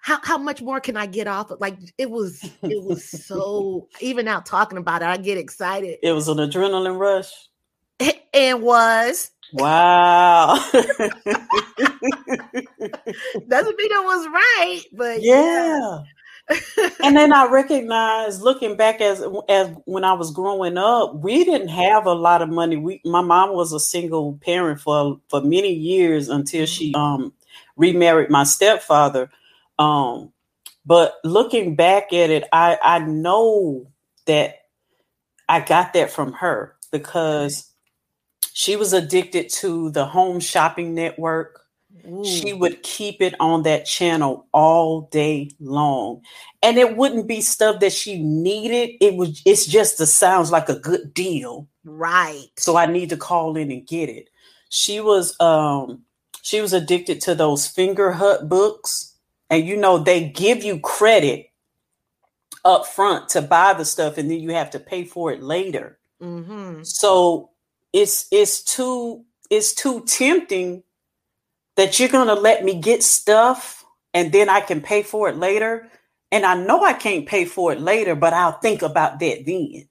[0.00, 1.50] how, how much more can I get off?
[1.50, 1.60] of?
[1.60, 5.98] Like it was, it was so even now talking about it, I get excited.
[6.02, 7.32] It was an adrenaline rush.
[8.32, 9.32] It was.
[9.52, 10.54] Wow.
[10.72, 10.94] Doesn't
[13.76, 15.42] mean it was right, but yeah.
[15.42, 15.98] yeah
[17.02, 21.68] and then I recognize looking back as as when I was growing up, we didn't
[21.68, 22.76] have a lot of money.
[22.76, 27.00] We my mom was a single parent for for many years until she mm-hmm.
[27.00, 27.32] um
[27.76, 29.30] remarried my stepfather.
[29.80, 30.32] Um
[30.86, 33.90] but looking back at it, I I know
[34.26, 34.58] that
[35.48, 37.72] I got that from her because
[38.52, 41.60] she was addicted to the home shopping network
[42.06, 42.24] Ooh.
[42.24, 46.22] She would keep it on that channel all day long.
[46.62, 48.96] And it wouldn't be stuff that she needed.
[49.00, 51.68] It was it's just the sounds like a good deal.
[51.84, 52.48] Right.
[52.58, 54.28] So I need to call in and get it.
[54.70, 56.02] She was um
[56.42, 59.09] she was addicted to those Fingerhut books.
[59.50, 61.50] And you know, they give you credit
[62.64, 65.98] up front to buy the stuff and then you have to pay for it later.
[66.22, 66.82] Mm-hmm.
[66.84, 67.50] So
[67.92, 70.84] it's it's too it's too tempting
[71.76, 73.84] that you're going to let me get stuff
[74.14, 75.88] and then I can pay for it later.
[76.32, 79.88] And I know I can't pay for it later, but I'll think about that then.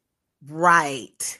[0.48, 1.40] Right.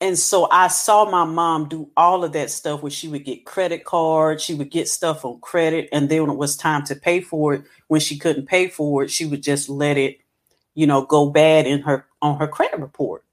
[0.00, 3.44] And so I saw my mom do all of that stuff where she would get
[3.44, 6.94] credit cards, she would get stuff on credit, and then when it was time to
[6.94, 10.20] pay for it, when she couldn't pay for it, she would just let it,
[10.74, 13.24] you know, go bad in her on her credit report.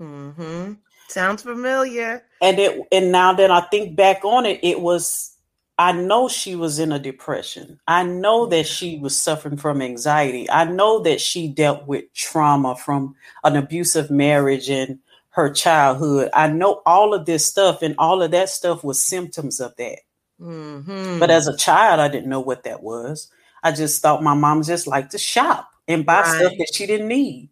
[0.00, 0.74] Mm-hmm.
[1.08, 2.22] Sounds familiar.
[2.40, 5.34] And it and now that I think back on it, it was
[5.78, 7.80] I know she was in a depression.
[7.86, 10.48] I know that she was suffering from anxiety.
[10.50, 14.98] I know that she dealt with trauma from an abusive marriage and
[15.38, 16.30] her childhood.
[16.34, 20.00] I know all of this stuff, and all of that stuff was symptoms of that.
[20.40, 21.20] Mm-hmm.
[21.20, 23.30] But as a child, I didn't know what that was.
[23.62, 26.40] I just thought my mom just liked to shop and buy right.
[26.40, 27.50] stuff that she didn't need.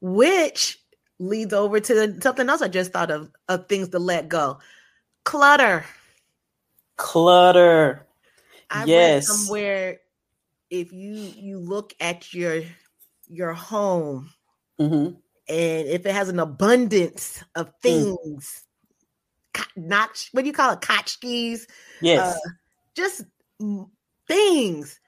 [0.00, 0.78] Which
[1.18, 4.58] leads over to something else I just thought of of things to let go.
[5.24, 5.84] Clutter.
[6.96, 8.06] Clutter.
[8.70, 9.28] I yes.
[9.28, 10.00] read somewhere
[10.70, 12.62] if you you look at your
[13.26, 14.30] your home
[14.78, 15.14] mm-hmm.
[15.48, 17.80] And if it has an abundance of mm.
[17.82, 18.64] things,
[19.54, 19.64] mm.
[19.76, 21.66] not what do you call it, tchotchkes?
[22.00, 22.36] Yes.
[22.36, 22.50] Uh,
[22.94, 23.24] just
[24.26, 25.00] things,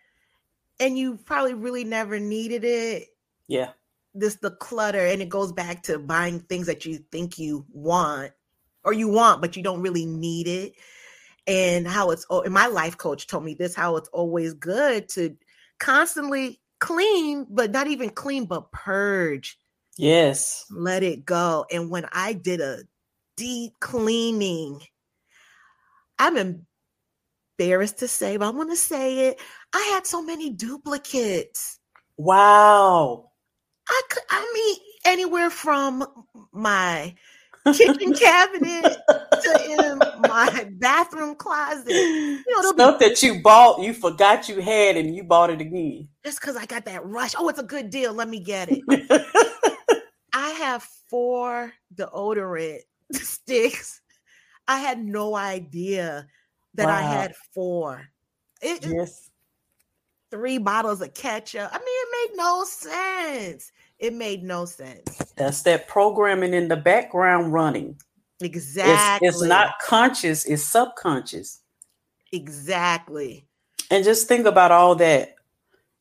[0.81, 3.09] and you probably really never needed it.
[3.49, 3.71] Yeah
[4.17, 8.33] this the clutter and it goes back to buying things that you think you want
[8.83, 10.73] or you want, but you don't really need it.
[11.47, 15.09] And how it's oh, and my life coach told me this how it's always good
[15.11, 15.37] to
[15.79, 19.59] constantly clean, but not even clean, but purge.
[19.97, 20.65] Yes.
[20.71, 21.67] Let it go.
[21.71, 22.81] And when I did a
[23.37, 24.81] deep cleaning,
[26.19, 26.65] I'm
[27.59, 29.41] embarrassed to say, but I'm going to say it.
[29.73, 31.79] I had so many duplicates.
[32.17, 33.31] Wow.
[33.89, 36.07] I could, I mean, anywhere from
[36.53, 37.15] my
[37.73, 41.89] kitchen cabinet to in my bathroom closet.
[41.89, 45.61] You know, stuff be- that you bought, you forgot you had, and you bought it
[45.61, 46.09] again.
[46.25, 47.35] Just because I got that rush.
[47.39, 48.13] Oh, it's a good deal.
[48.13, 48.83] Let me get it.
[50.47, 52.83] I have four deodorant
[53.13, 54.01] sticks.
[54.69, 56.29] I had no idea
[56.75, 56.97] that wow.
[56.97, 58.07] I had four.
[58.63, 59.29] It, yes.
[60.31, 61.69] Three bottles of ketchup.
[61.73, 63.73] I mean, it made no sense.
[63.99, 65.21] It made no sense.
[65.37, 67.97] That's that programming in the background running.
[68.41, 69.27] Exactly.
[69.27, 71.61] It's, it's not conscious, it's subconscious.
[72.31, 73.49] Exactly.
[73.91, 75.35] And just think about all that.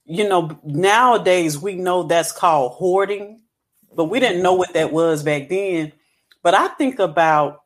[0.03, 3.41] You know, nowadays we know that's called hoarding,
[3.95, 5.91] but we didn't know what that was back then.
[6.43, 7.61] But I think about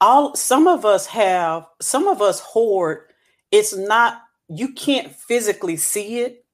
[0.00, 3.12] all some of us have, some of us hoard.
[3.50, 6.44] It's not, you can't physically see it,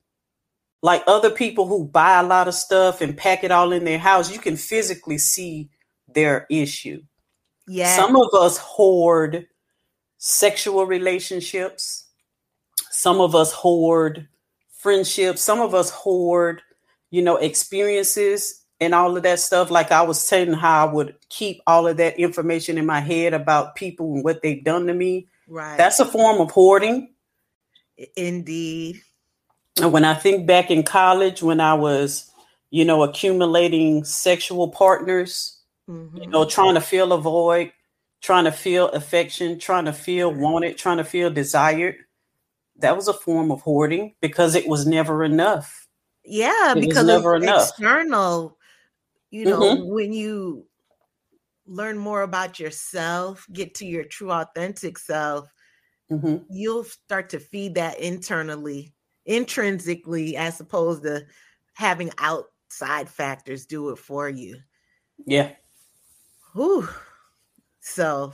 [0.82, 3.99] like other people who buy a lot of stuff and pack it all in their
[3.99, 5.70] house, you can physically see
[6.14, 7.03] their issue.
[7.66, 7.97] Yeah.
[7.97, 9.47] Some of us hoard
[10.18, 12.05] sexual relationships.
[12.91, 14.28] Some of us hoard
[14.70, 15.43] friendships.
[15.43, 16.62] Some of us hoard,
[17.11, 19.71] you know, experiences and all of that stuff.
[19.71, 23.35] Like I was saying, how I would keep all of that information in my head
[23.35, 25.29] about people and what they've done to me.
[25.49, 25.77] Right.
[25.77, 27.15] That's a form of hoarding.
[28.17, 29.01] Indeed.
[29.81, 32.31] And when I think back in college, when I was,
[32.71, 36.17] you know, accumulating sexual partners, mm-hmm.
[36.17, 37.73] you know, trying to fill a void,
[38.21, 41.97] trying to feel affection, trying to feel wanted, trying to feel desired,
[42.79, 45.86] that was a form of hoarding because it was never enough.
[46.27, 47.68] Yeah, it because never enough.
[47.68, 48.59] external,
[49.31, 49.95] you know, mm-hmm.
[49.95, 50.66] when you
[51.66, 55.49] learn more about yourself, get to your true authentic self,
[56.11, 56.37] mm-hmm.
[56.51, 58.93] you'll start to feed that internally
[59.27, 61.27] intrinsically as opposed to
[61.74, 64.59] having outside factors do it for you.
[65.27, 65.51] Yeah.
[66.55, 66.89] Whew.
[67.81, 68.33] So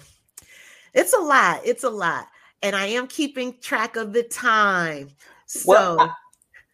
[0.95, 1.62] it's a lot.
[1.64, 2.28] It's a lot.
[2.62, 5.11] And I am keeping track of the time.
[5.47, 6.16] So well,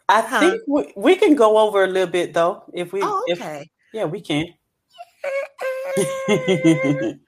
[0.09, 0.41] I, huh?
[0.41, 2.65] think we, we, can go over a little bit though.
[2.73, 3.63] If we oh, okay.
[3.63, 4.47] If, yeah, we can.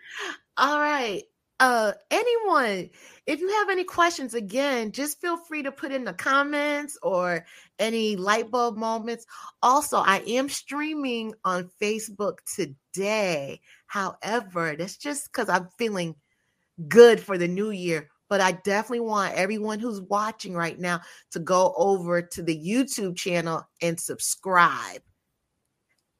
[0.56, 1.22] All right.
[1.58, 2.88] Uh anyone
[3.30, 7.46] if you have any questions, again, just feel free to put in the comments or
[7.78, 9.24] any light bulb moments.
[9.62, 13.60] Also, I am streaming on Facebook today.
[13.86, 16.16] However, that's just because I'm feeling
[16.88, 18.08] good for the new year.
[18.30, 21.02] But I definitely want everyone who's watching right now
[21.32, 25.02] to go over to the YouTube channel and subscribe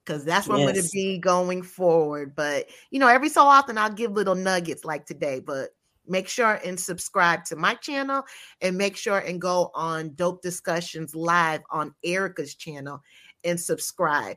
[0.04, 0.68] because that's what yes.
[0.68, 2.34] I'm going to be going forward.
[2.34, 5.70] But you know, every so often I'll give little nuggets like today, but
[6.06, 8.24] make sure and subscribe to my channel
[8.61, 13.00] and make sure and go on Dope Discussions Live on Erica's channel
[13.44, 14.36] and subscribe.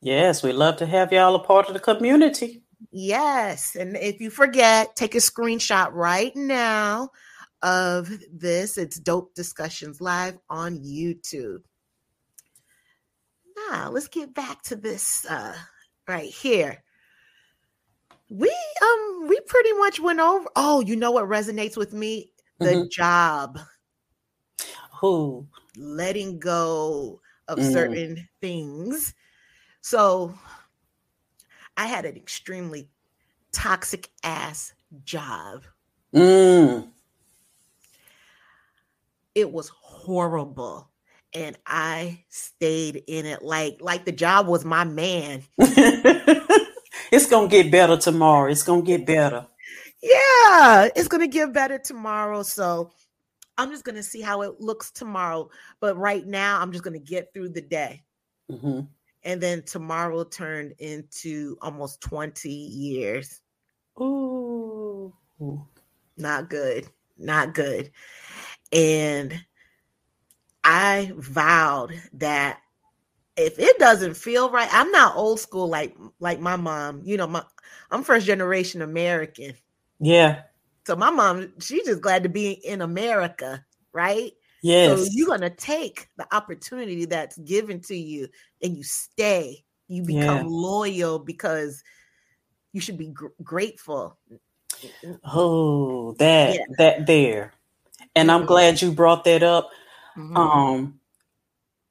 [0.00, 2.62] Yes, we love to have y'all a part of the community.
[2.90, 3.76] Yes.
[3.76, 7.10] And if you forget, take a screenshot right now
[7.62, 8.78] of this.
[8.78, 11.62] It's Dope Discussions Live on YouTube.
[13.70, 15.54] Now, let's get back to this uh,
[16.06, 16.82] right here
[18.28, 18.52] we
[18.82, 22.88] um we pretty much went over oh you know what resonates with me the mm-hmm.
[22.90, 23.58] job
[25.00, 25.46] who
[25.76, 27.72] letting go of mm.
[27.72, 29.14] certain things
[29.80, 30.34] so
[31.76, 32.88] i had an extremely
[33.52, 34.72] toxic ass
[35.04, 35.62] job
[36.14, 36.86] mm.
[39.34, 40.88] it was horrible
[41.32, 45.42] and i stayed in it like like the job was my man
[47.12, 48.50] it's gonna get better tomorrow.
[48.50, 49.46] It's gonna get better.
[50.02, 52.42] Yeah, it's gonna get better tomorrow.
[52.42, 52.90] So
[53.58, 55.50] I'm just gonna see how it looks tomorrow.
[55.80, 58.02] But right now, I'm just gonna get through the day.
[58.50, 58.80] Mm-hmm.
[59.26, 63.42] And then tomorrow turned into almost 20 years.
[64.00, 65.12] Ooh.
[66.16, 66.86] Not good.
[67.18, 67.90] Not good.
[68.72, 69.44] And
[70.62, 72.60] I vowed that
[73.36, 77.02] if it doesn't feel right, I'm not old school like like my mom.
[77.04, 77.42] You know, my
[77.90, 79.54] I'm first generation American.
[79.98, 80.42] Yeah.
[80.86, 84.32] So my mom, she's just glad to be in America, right?
[84.66, 84.98] Yes.
[84.98, 88.26] So you're gonna take the opportunity that's given to you
[88.60, 89.64] and you stay.
[89.86, 90.42] You become yeah.
[90.44, 91.84] loyal because
[92.72, 94.18] you should be gr- grateful.
[95.24, 96.64] Oh, that yeah.
[96.78, 97.52] that there.
[98.16, 98.48] And I'm mm-hmm.
[98.48, 99.70] glad you brought that up.
[100.16, 100.36] Mm-hmm.
[100.36, 101.00] Um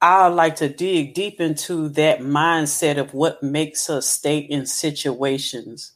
[0.02, 5.94] I like to dig deep into that mindset of what makes us stay in situations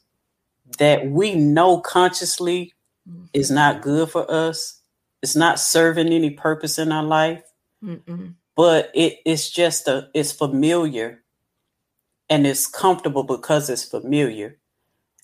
[0.78, 2.72] that we know consciously
[3.06, 3.26] mm-hmm.
[3.34, 4.79] is not good for us.
[5.22, 7.42] It's not serving any purpose in our life.
[7.84, 8.34] Mm-mm.
[8.56, 11.22] But it, it's just a it's familiar
[12.28, 14.58] and it's comfortable because it's familiar.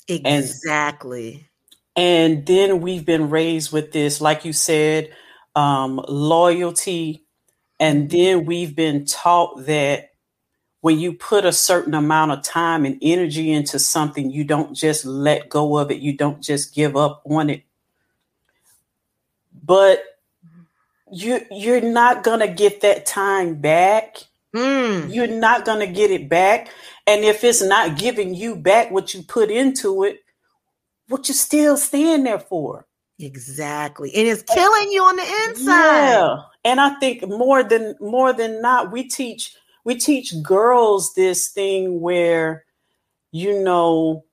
[0.08, 1.48] Exactly.
[1.94, 5.10] And, and then we've been raised with this, like you said,
[5.54, 7.24] um, loyalty.
[7.78, 8.16] And mm-hmm.
[8.16, 10.10] then we've been taught that
[10.80, 15.04] when you put a certain amount of time and energy into something, you don't just
[15.04, 17.62] let go of it, you don't just give up on it.
[19.66, 20.02] But
[21.12, 24.18] you you're not gonna get that time back.
[24.54, 25.12] Mm.
[25.12, 26.68] You're not gonna get it back.
[27.06, 30.20] And if it's not giving you back what you put into it,
[31.08, 32.86] what you still stand there for?
[33.18, 34.10] Exactly.
[34.14, 36.10] And it's killing you on the inside.
[36.10, 36.36] Yeah.
[36.64, 39.54] And I think more than more than not, we teach
[39.84, 42.64] we teach girls this thing where
[43.32, 44.24] you know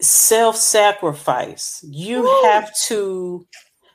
[0.00, 1.84] self-sacrifice.
[1.88, 2.42] You Ooh.
[2.44, 3.46] have to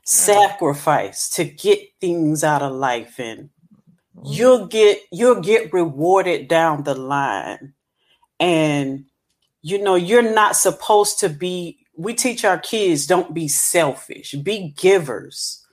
[0.09, 3.49] sacrifice to get things out of life and
[4.17, 4.23] mm-hmm.
[4.23, 7.73] you'll get you'll get rewarded down the line.
[8.39, 9.05] And
[9.61, 14.73] you know you're not supposed to be we teach our kids don't be selfish be
[14.77, 15.65] givers.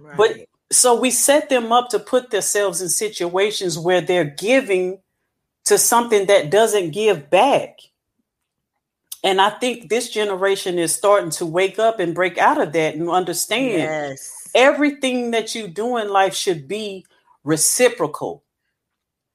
[0.00, 0.16] Right.
[0.16, 0.36] but
[0.70, 4.98] so we set them up to put themselves in situations where they're giving
[5.66, 7.78] to something that doesn't give back
[9.24, 12.94] and i think this generation is starting to wake up and break out of that
[12.94, 14.48] and understand yes.
[14.54, 17.04] everything that you do in life should be
[17.48, 18.44] reciprocal.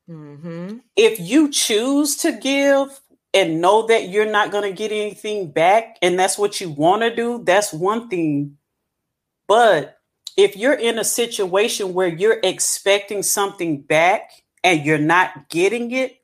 [0.10, 0.78] Mm-hmm.
[0.96, 3.00] If you choose to give
[3.34, 7.02] and know that you're not going to get anything back, and that's what you want
[7.02, 8.58] to do, that's one thing.
[9.48, 9.98] But
[10.38, 14.30] if you're in a situation where you're expecting something back
[14.64, 16.22] and you're not getting it,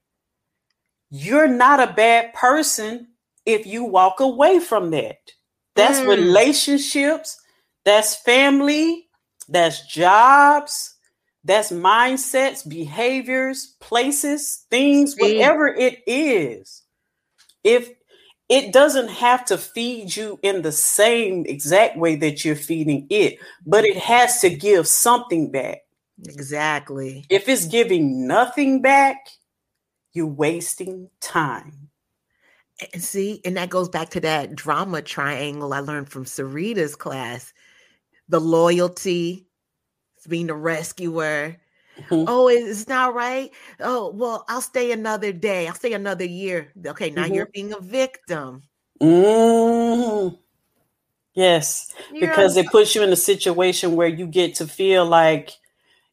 [1.09, 3.07] you're not a bad person
[3.53, 5.17] if you walk away from that.
[5.75, 6.07] That's mm.
[6.07, 7.39] relationships,
[7.85, 9.07] that's family,
[9.47, 10.95] that's jobs,
[11.43, 16.83] that's mindsets, behaviors, places, things, whatever it is.
[17.63, 17.89] If
[18.49, 23.37] it doesn't have to feed you in the same exact way that you're feeding it,
[23.65, 25.81] but it has to give something back.
[26.27, 27.25] Exactly.
[27.29, 29.29] If it's giving nothing back,
[30.13, 31.88] you're wasting time.
[32.93, 37.53] And see, and that goes back to that drama triangle I learned from Sarita's class
[38.29, 39.47] the loyalty,
[40.27, 41.57] being the rescuer.
[41.97, 42.25] Mm-hmm.
[42.27, 43.51] Oh, it's not right.
[43.79, 45.67] Oh, well, I'll stay another day.
[45.67, 46.71] I'll stay another year.
[46.85, 47.33] Okay, now mm-hmm.
[47.33, 48.61] you're being a victim.
[49.01, 50.35] Mm-hmm.
[51.33, 55.05] Yes, you're because a- it puts you in a situation where you get to feel
[55.05, 55.51] like,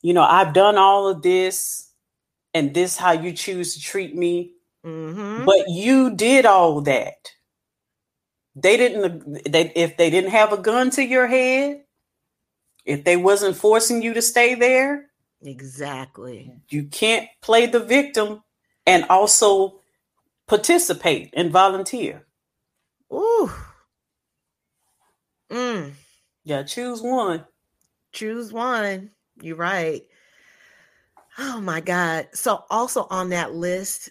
[0.03, 1.91] you know, I've done all of this,
[2.55, 4.53] and this how you choose to treat me.
[4.87, 5.45] Mm-hmm.
[5.45, 7.32] But you did all that.
[8.55, 9.51] They didn't.
[9.51, 11.82] They if they didn't have a gun to your head,
[12.84, 15.11] if they wasn't forcing you to stay there,
[15.43, 16.53] exactly.
[16.68, 18.43] You can't play the victim
[18.87, 19.80] and also
[20.47, 22.24] participate and volunteer.
[23.12, 23.51] Ooh.
[25.51, 25.93] Mm.
[26.45, 27.45] Yeah, choose one.
[28.12, 29.11] Choose one.
[29.43, 30.03] You're right.
[31.39, 32.28] Oh my God.
[32.32, 34.11] So, also on that list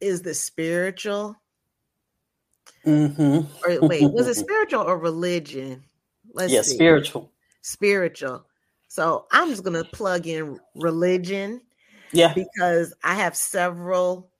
[0.00, 1.36] is the spiritual.
[2.86, 3.46] Mm-hmm.
[3.64, 5.84] Or wait, was it spiritual or religion?
[6.32, 6.74] Let's yeah, see.
[6.74, 7.32] spiritual
[7.62, 8.46] spiritual.
[8.88, 11.60] So I'm just going to plug in religion.
[12.12, 12.34] Yeah.
[12.34, 14.30] Because I have several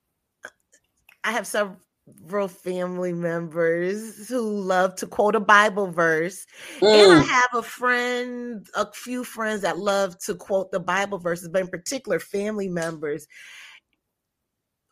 [1.23, 6.47] I have several family members who love to quote a Bible verse.
[6.81, 7.03] Mm.
[7.03, 7.29] And I mm.
[7.29, 11.69] have a friend, a few friends that love to quote the Bible verses, but in
[11.69, 13.29] particular family members.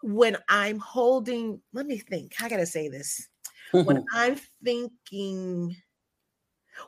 [0.02, 3.28] When I'm holding, let me think, I got to say this.
[3.72, 3.86] Mm-hmm.
[3.86, 5.76] When I'm thinking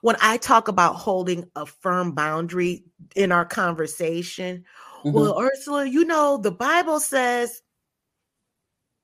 [0.01, 2.85] when I talk about holding a firm boundary
[3.17, 4.65] in our conversation,
[5.05, 5.13] mm-hmm.
[5.13, 7.63] well, Ursula, you know, the Bible says,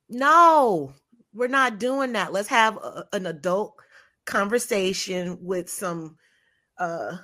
[0.08, 0.92] no,
[1.34, 2.32] we're not doing that.
[2.32, 3.74] Let's have a, an adult
[4.24, 6.16] conversation with some,
[6.78, 7.16] uh,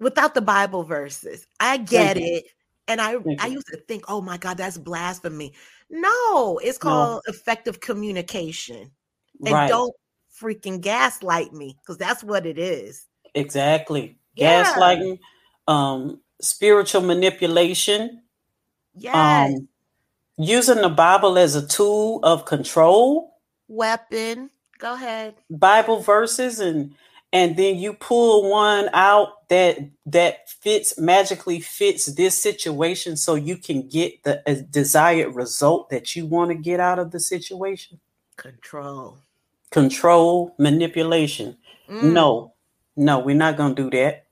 [0.00, 1.46] without the Bible verses.
[1.60, 2.44] I get it.
[2.88, 5.54] And I, I used to think, oh my God, that's blasphemy.
[5.90, 7.32] No, it's called no.
[7.32, 8.90] effective communication.
[9.44, 9.68] And right.
[9.68, 9.94] don't
[10.40, 13.06] freaking gaslight me because that's what it is.
[13.34, 14.18] Exactly.
[14.34, 14.64] Yeah.
[14.64, 15.18] Gaslighting,
[15.66, 18.22] um, spiritual manipulation.
[18.94, 19.50] Yes.
[19.52, 19.68] Um,
[20.38, 23.36] using the Bible as a tool of control.
[23.68, 24.50] weapon.
[24.78, 25.34] Go ahead.
[25.50, 26.94] Bible verses and
[27.32, 33.56] and then you pull one out that that fits magically fits this situation so you
[33.56, 38.00] can get the uh, desired result that you want to get out of the situation?
[38.36, 39.18] Control.
[39.70, 41.56] Control manipulation.
[41.88, 42.12] Mm.
[42.12, 42.52] no.
[42.96, 44.26] No we're not going to do that.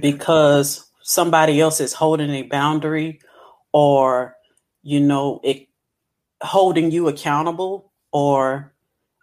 [0.00, 3.20] Because somebody else is holding a boundary
[3.72, 4.36] or
[4.82, 5.66] you know it
[6.42, 8.71] holding you accountable or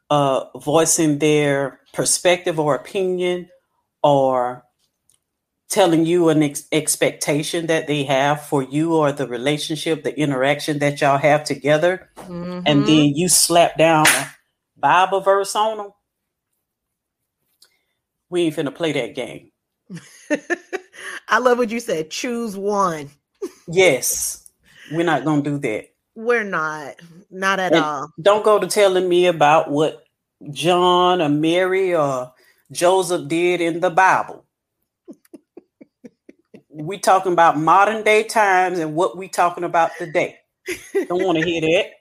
[0.10, 3.49] uh, voicing their perspective or opinion
[4.03, 4.64] or
[5.70, 10.80] telling you an ex- expectation that they have for you or the relationship, the interaction
[10.80, 12.62] that y'all have together, mm-hmm.
[12.66, 14.32] and then you slap down a
[14.78, 15.91] Bible verse on them.
[18.30, 19.51] We ain't finna play that game.
[21.28, 22.10] I love what you said.
[22.10, 23.10] Choose one.
[23.68, 24.49] yes,
[24.91, 25.86] we're not gonna do that.
[26.16, 26.95] We're not,
[27.30, 28.10] not at and all.
[28.22, 30.03] Don't go to telling me about what
[30.51, 32.34] John or Mary or
[32.72, 34.45] Joseph did in the Bible.
[36.70, 40.38] we talking about modern day times and what we talking about today.
[40.93, 41.91] Don't want to hear that.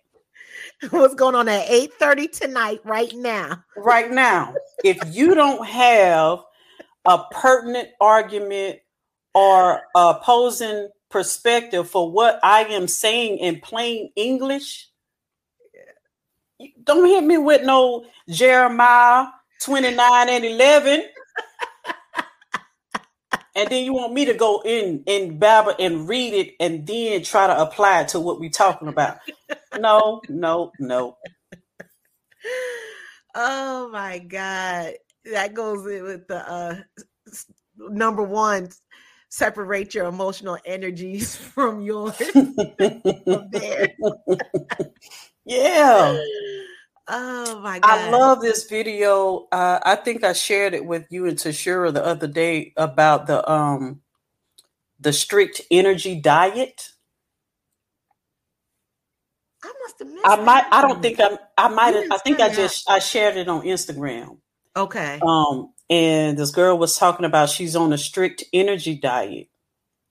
[0.91, 3.65] What's going on at 8:30 tonight, right now?
[3.77, 4.55] Right now.
[4.85, 6.41] If you don't have
[7.05, 8.79] a pertinent argument
[9.35, 14.89] or opposing perspective for what I am saying in plain English,
[16.83, 19.27] don't hit me with no Jeremiah
[19.63, 21.05] 29 and 11.
[23.55, 27.23] and then you want me to go in and babble and read it and then
[27.23, 29.19] try to apply it to what we're talking about.
[29.79, 31.17] No, no, no.
[33.35, 34.95] Oh my God.
[35.31, 36.77] That goes in with the uh
[37.79, 38.71] number one
[39.29, 42.21] separate your emotional energies from yours.
[45.45, 46.21] yeah.
[47.11, 47.91] Oh my god!
[47.91, 49.49] I love this video.
[49.51, 53.51] Uh, I think I shared it with you and Tashura the other day about the
[53.51, 54.03] um
[55.01, 56.91] the strict energy diet.
[59.65, 60.27] I must have missed.
[60.27, 60.65] I might.
[60.71, 61.39] I don't think I.
[61.57, 61.95] I might.
[62.11, 62.89] I think I just.
[62.89, 64.37] I shared it on Instagram.
[64.77, 65.19] Okay.
[65.23, 69.49] Um, and this girl was talking about she's on a strict energy diet,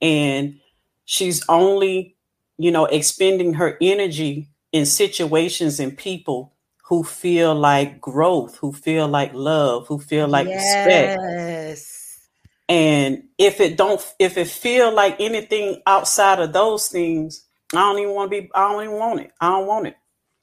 [0.00, 0.60] and
[1.04, 2.16] she's only,
[2.56, 6.52] you know, expending her energy in situations and people
[6.84, 10.86] who feel like growth, who feel like love, who feel like yes.
[10.86, 12.18] respect.
[12.70, 17.98] And if it don't, if it feel like anything outside of those things, I don't
[17.98, 18.50] even want to be.
[18.54, 19.32] I don't even want it.
[19.40, 19.96] I don't want it.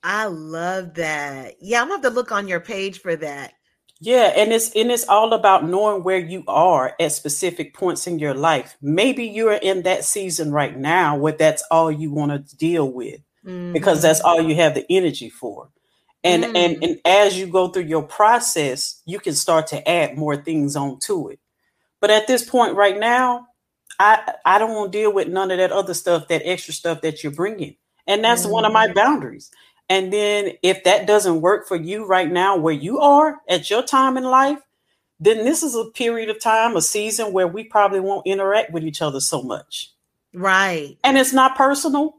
[0.03, 1.55] I love that.
[1.59, 3.53] Yeah, I'm gonna have to look on your page for that.
[4.02, 8.20] Yeah, and it's and it's all about knowing where you are at specific points in
[8.20, 8.76] your life.
[8.82, 13.22] Maybe you're in that season right now where that's all you want to deal with
[13.46, 13.74] mm-hmm.
[13.74, 15.70] because that's all you have the energy for
[16.26, 16.58] and mm.
[16.58, 20.76] and and as you go through your process you can start to add more things
[20.76, 21.39] onto it
[22.02, 23.46] but at this point right now
[24.00, 27.02] i i don't want to deal with none of that other stuff that extra stuff
[27.02, 27.76] that you're bringing
[28.08, 28.52] and that's mm.
[28.52, 28.96] one of my mm.
[28.96, 29.52] boundaries
[29.89, 33.83] and then if that doesn't work for you right now where you are at your
[33.83, 34.59] time in life
[35.19, 38.83] then this is a period of time a season where we probably won't interact with
[38.83, 39.91] each other so much
[40.33, 42.15] right and it's not personal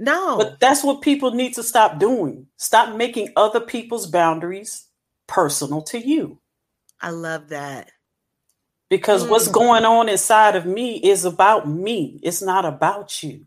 [0.00, 0.38] no.
[0.38, 2.46] But that's what people need to stop doing.
[2.56, 4.86] Stop making other people's boundaries
[5.26, 6.38] personal to you.
[7.02, 7.92] I love that.
[8.88, 9.28] Because mm.
[9.28, 12.18] what's going on inside of me is about me.
[12.22, 13.44] It's not about you.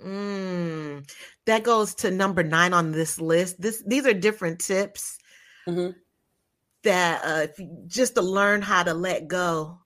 [0.00, 1.10] Mm.
[1.46, 3.60] That goes to number nine on this list.
[3.60, 5.18] This these are different tips
[5.68, 5.90] mm-hmm.
[6.82, 7.46] that uh,
[7.86, 9.78] just to learn how to let go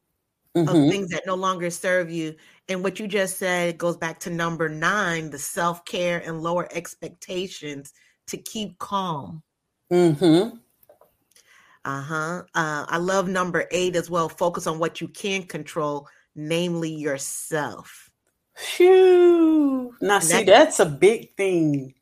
[0.56, 0.68] mm-hmm.
[0.68, 2.34] of things that no longer serve you
[2.68, 6.68] and what you just said goes back to number nine the self care and lower
[6.72, 7.92] expectations
[8.28, 9.42] to keep calm.
[9.92, 10.56] Mm-hmm.
[11.84, 12.42] Uh-huh.
[12.54, 14.28] Uh, I love number eight as well.
[14.28, 16.06] Focus on what you can control,
[16.36, 18.09] namely yourself.
[18.60, 19.94] Phew.
[20.00, 21.94] Now, and see, that, that's a big thing.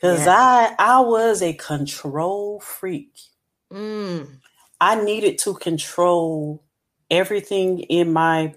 [0.00, 3.18] Cause I I was a control freak.
[3.70, 4.38] Mm.
[4.80, 6.64] I needed to control
[7.10, 8.54] everything in my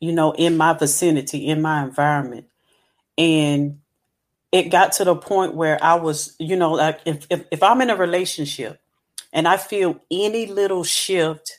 [0.00, 2.46] you know, in my vicinity, in my environment.
[3.16, 3.80] And
[4.52, 7.80] it got to the point where I was, you know, like if, if, if I'm
[7.80, 8.80] in a relationship
[9.32, 11.58] and I feel any little shift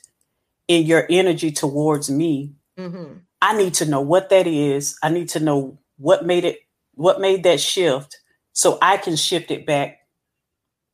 [0.68, 3.18] in your energy towards me, mm-hmm.
[3.40, 4.98] I need to know what that is.
[5.02, 6.58] I need to know what made it,
[6.94, 8.18] what made that shift
[8.52, 9.98] so I can shift it back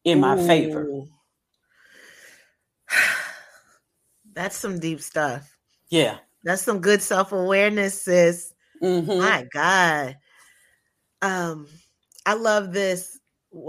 [0.04, 0.46] in my Ooh.
[0.46, 0.86] favor.
[4.34, 5.56] That's some deep stuff.
[5.88, 6.18] Yeah.
[6.42, 8.52] That's some good self awareness, sis.
[8.82, 9.18] Mm-hmm.
[9.18, 10.16] My God.
[11.22, 11.68] Um,
[12.26, 13.18] I love this.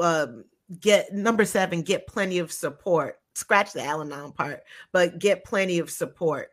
[0.01, 0.43] um,
[0.79, 3.17] get number seven, get plenty of support.
[3.35, 6.49] Scratch the Al Anon part, but get plenty of support.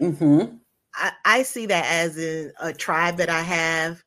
[0.00, 0.56] Mm-hmm.
[0.94, 4.02] I, I see that as in a tribe that I have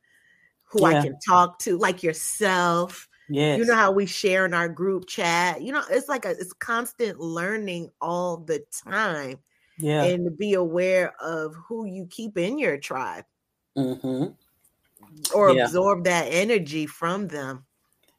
[0.64, 0.98] who Yeah.
[0.98, 3.08] I can talk to, like yourself.
[3.28, 3.58] Yes.
[3.58, 5.60] You know how we share in our group chat.
[5.62, 9.38] You know, it's like a it's constant learning all the time
[9.78, 10.04] yeah.
[10.04, 13.24] and to be aware of who you keep in your tribe
[13.76, 14.26] mm-hmm.
[15.34, 15.64] or Yeah.
[15.64, 17.64] absorb that energy from them.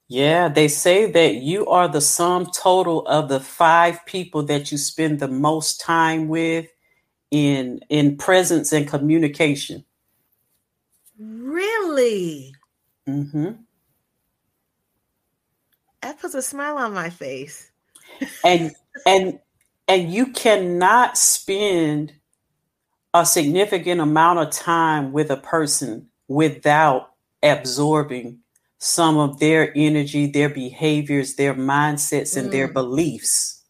[0.09, 4.78] Yeah, they say that you are the sum total of the five people that you
[4.78, 6.68] spend the most time with
[7.32, 9.84] in in presence and communication.
[11.19, 12.53] Really?
[13.05, 13.51] hmm
[16.01, 17.71] That puts a smile on my face.
[18.43, 18.71] And
[19.05, 19.39] and
[19.88, 22.13] and you cannot spend
[23.13, 27.11] a significant amount of time with a person without
[27.41, 28.39] absorbing
[28.80, 32.73] some of their energy, their behaviors, their mindsets, and their Mm.
[32.73, 33.63] beliefs.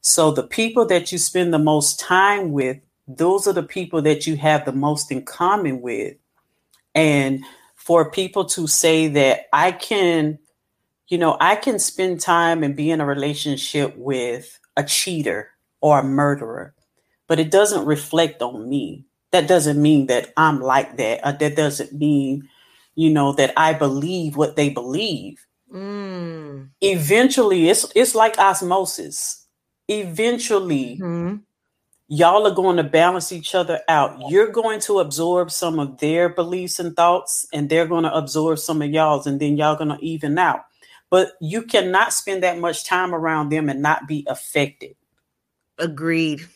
[0.00, 2.78] So, the people that you spend the most time with,
[3.08, 6.16] those are the people that you have the most in common with.
[6.94, 7.44] And
[7.74, 10.38] for people to say that I can,
[11.08, 15.50] you know, I can spend time and be in a relationship with a cheater
[15.80, 16.74] or a murderer,
[17.26, 19.06] but it doesn't reflect on me.
[19.32, 21.20] That doesn't mean that I'm like that.
[21.26, 22.48] Or that doesn't mean,
[22.94, 25.46] you know, that I believe what they believe.
[25.72, 26.70] Mm.
[26.80, 29.46] Eventually, it's it's like osmosis.
[29.88, 31.42] Eventually, Mhm.
[32.08, 34.18] Y'all are going to balance each other out.
[34.28, 38.58] You're going to absorb some of their beliefs and thoughts, and they're going to absorb
[38.58, 40.64] some of y'all's, and then y'all going to even out.
[41.10, 44.94] But you cannot spend that much time around them and not be affected
[45.78, 46.46] Agreed.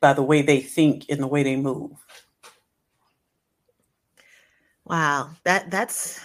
[0.00, 1.92] by the way they think and the way they move.
[4.84, 5.30] Wow.
[5.44, 6.20] That that's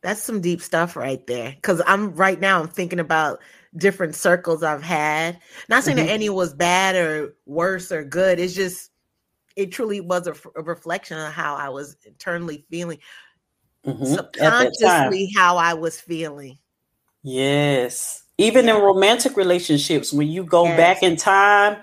[0.00, 1.56] that's some deep stuff right there.
[1.60, 3.40] Cause I'm right now I'm thinking about
[3.78, 5.40] different circles I've had.
[5.68, 6.06] Not saying Mhm.
[6.06, 8.38] that any was bad or worse or good.
[8.38, 8.90] It's just
[9.56, 12.98] it truly was a reflection of how I was internally feeling,
[13.84, 13.98] Mhm.
[13.98, 14.06] Time.
[14.06, 16.58] subconsciously how I was feeling.
[17.22, 18.22] Yes.
[18.38, 20.76] Even in romantic relationships, when you go Yes.
[20.76, 21.82] back in time,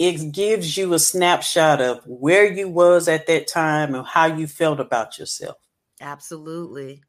[0.00, 4.48] it gives you a snapshot of where you was at that time and how you
[4.48, 5.56] felt about yourself.
[6.00, 7.04] Absolutely.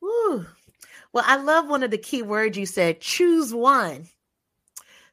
[0.00, 0.46] Woo.
[1.12, 4.08] Well, I love one of the key words you said, choose one.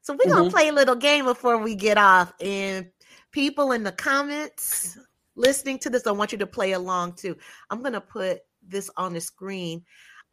[0.02, 0.52] So we're gonna Mhm.
[0.52, 2.34] play a little game before we get off.
[2.40, 2.92] And
[3.32, 4.98] people in the comments
[5.36, 7.36] listening to this, I want you to play along too.
[7.70, 9.84] I'm gonna put this on the screen.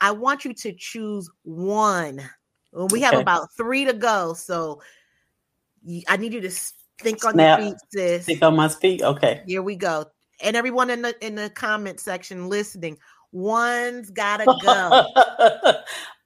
[0.01, 2.29] I want you to choose one.
[2.73, 4.35] Well, We have about three to go.
[4.35, 4.83] So
[6.09, 6.51] I need you to
[6.99, 7.59] think on Snap.
[7.59, 8.27] your feet, sis.
[8.27, 9.03] Think on my feet?
[9.03, 9.43] Okay.
[9.47, 10.07] Here we go.
[10.43, 12.99] And everyone in the in the comment section listening,
[13.35, 15.75] one's gotta go.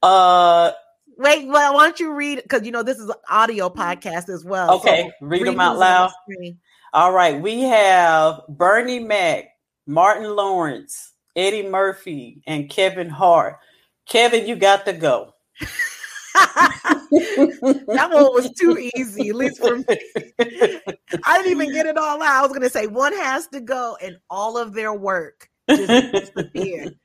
[0.03, 0.73] uh
[1.21, 4.45] Wait, well, why don't you read because you know this is an audio podcast as
[4.45, 4.77] well.
[4.77, 6.13] okay, read them out loud.
[6.93, 9.47] All right, we have Bernie Mac,
[9.85, 13.57] Martin Lawrence, Eddie Murphy, and Kevin Hart.
[14.09, 15.35] Kevin, you got to go.
[16.31, 19.85] that one was too easy, at least for me.
[21.25, 22.31] I didn't even get it all out.
[22.31, 26.99] I was gonna say one has to go, and all of their work just disappeared.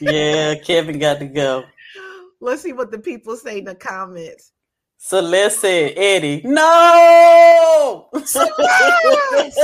[0.00, 1.64] yeah, Kevin got to go.
[2.40, 4.52] Let's see what the people say in the comments.
[4.98, 8.08] Celeste said, Eddie, no!
[8.24, 9.60] Celeste!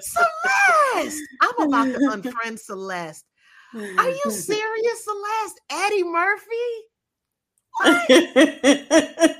[0.00, 1.22] Celeste!
[1.40, 3.24] I'm about to unfriend Celeste.
[3.74, 5.60] Are you serious, Celeste?
[5.70, 6.46] Eddie Murphy?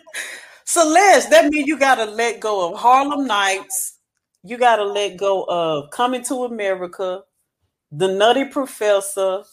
[0.64, 3.98] Celeste, that means you got to let go of Harlem Nights.
[4.44, 7.22] You got to let go of Coming to America,
[7.92, 9.44] The Nutty Professor,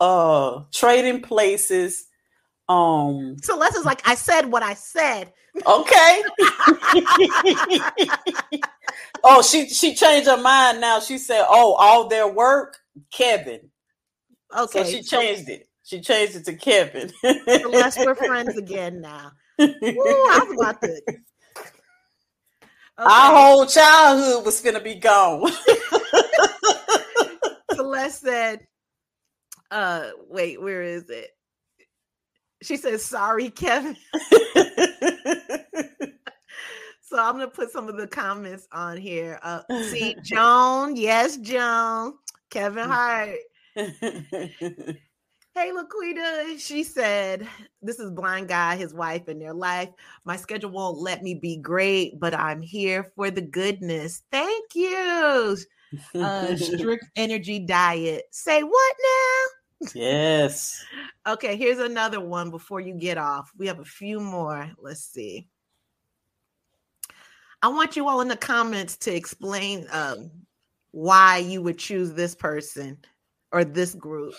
[0.00, 2.06] uh, Trading Places.
[2.68, 5.32] Um, Celeste is like, I said what I said.
[5.66, 6.22] okay.
[9.24, 11.00] oh, she she changed her mind now.
[11.00, 12.76] She said, "Oh, all their work,
[13.10, 13.70] Kevin."
[14.54, 15.66] Okay, so she so changed it.
[15.82, 17.10] She changed it to Kevin.
[17.22, 19.30] Celeste, we're friends again now.
[19.60, 21.00] Ooh, I was about to.
[22.98, 25.50] Our whole childhood was gonna be gone.
[27.74, 28.66] Celeste said,
[29.70, 31.30] uh, wait, where is it?
[32.62, 33.96] She says, sorry, Kevin.
[37.08, 39.38] So I'm gonna put some of the comments on here.
[39.40, 42.14] Uh, see, Joan, yes, Joan,
[42.50, 43.38] Kevin Hart.
[45.56, 47.48] Hey, Laquita, she said,
[47.80, 49.88] This is Blind Guy, his wife, and their life.
[50.26, 54.22] My schedule won't let me be great, but I'm here for the goodness.
[54.30, 55.56] Thank you.
[56.14, 58.24] Uh, strict energy diet.
[58.32, 59.88] Say what now?
[59.94, 60.84] Yes.
[61.26, 63.50] Okay, here's another one before you get off.
[63.58, 64.70] We have a few more.
[64.78, 65.48] Let's see.
[67.62, 70.30] I want you all in the comments to explain um,
[70.92, 72.98] why you would choose this person
[73.50, 74.34] or this group.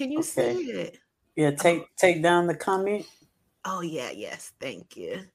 [0.00, 0.54] Can you Okay.
[0.54, 0.98] see it?
[1.36, 1.56] Yeah, oh.
[1.62, 3.04] take take down the comment.
[3.66, 4.54] Oh, yeah, yes.
[4.58, 5.26] Thank you.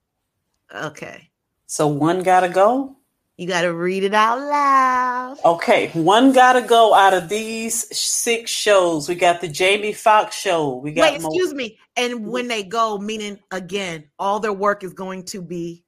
[0.73, 1.29] Okay.
[1.67, 2.95] So one gotta go.
[3.37, 5.37] You got to read it out loud.
[5.45, 9.07] Okay, one gotta go out of these six shows.
[9.07, 10.77] We got the Jamie Foxx show.
[10.77, 11.77] We got Wait, Mo- excuse me.
[11.95, 15.83] And when they go, meaning again, all their work is going to be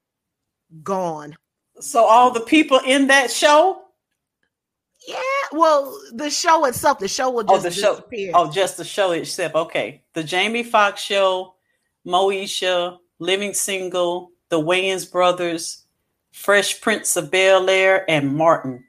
[0.84, 1.36] gone.
[1.80, 3.82] so all the people in that show.
[5.07, 5.17] Yeah,
[5.53, 8.31] well, the show itself, the show will Oh, just the show- disappear.
[8.35, 9.55] Oh, just the show itself.
[9.55, 11.55] Okay, the Jamie Foxx show,
[12.05, 15.85] Moesha, Living Single, the Wayans brothers,
[16.33, 18.83] Fresh Prince of Bel Air, and Martin.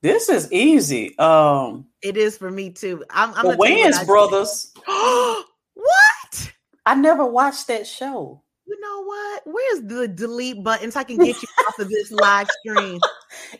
[0.00, 1.16] This is easy.
[1.18, 3.04] Um, It is for me too.
[3.08, 4.72] I'm, I'm the gonna tell you what I Wayans brothers.
[5.74, 6.52] what?
[6.84, 8.42] I never watched that show.
[8.72, 9.42] You know what?
[9.44, 12.98] Where's the delete button so I can get you off of this live stream?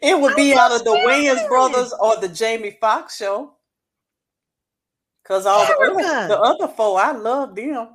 [0.00, 1.46] It would be out of the serious.
[1.48, 3.52] brothers or the Jamie Foxx show.
[5.24, 7.88] Cause all the other, the other four, I love them.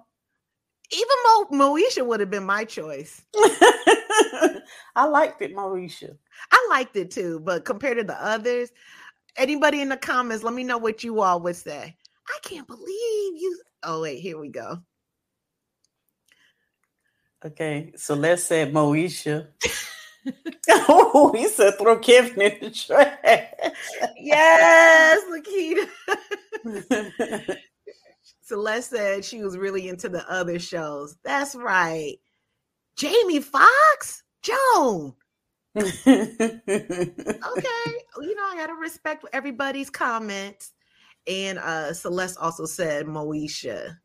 [0.91, 3.24] Even Mo Moesha would have been my choice.
[4.95, 6.15] I liked it, Mauricia.
[6.51, 8.70] I liked it too, but compared to the others,
[9.38, 11.97] anybody in the comments, let me know what you all would say.
[12.28, 13.59] I can't believe you.
[13.82, 14.84] Oh wait, here we go.
[17.48, 19.48] Okay, so let's say Moesha.
[20.70, 23.18] oh, he said throw Kevin in the trash.
[24.20, 25.88] Yes, Laquita.
[28.43, 31.16] Celeste said she was really into the other shows.
[31.24, 32.16] That's right.
[32.98, 35.14] Jamie Foxx, Joan.
[35.78, 35.93] Okay,
[38.20, 40.74] you know I gotta respect everybody's comments.
[41.28, 43.95] And uh Celeste also said Moesha.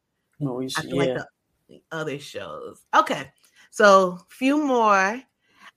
[0.40, 1.26] Moesha, I feel like the,
[1.72, 2.84] the other shows.
[2.94, 3.30] Okay,
[3.70, 5.20] so few more.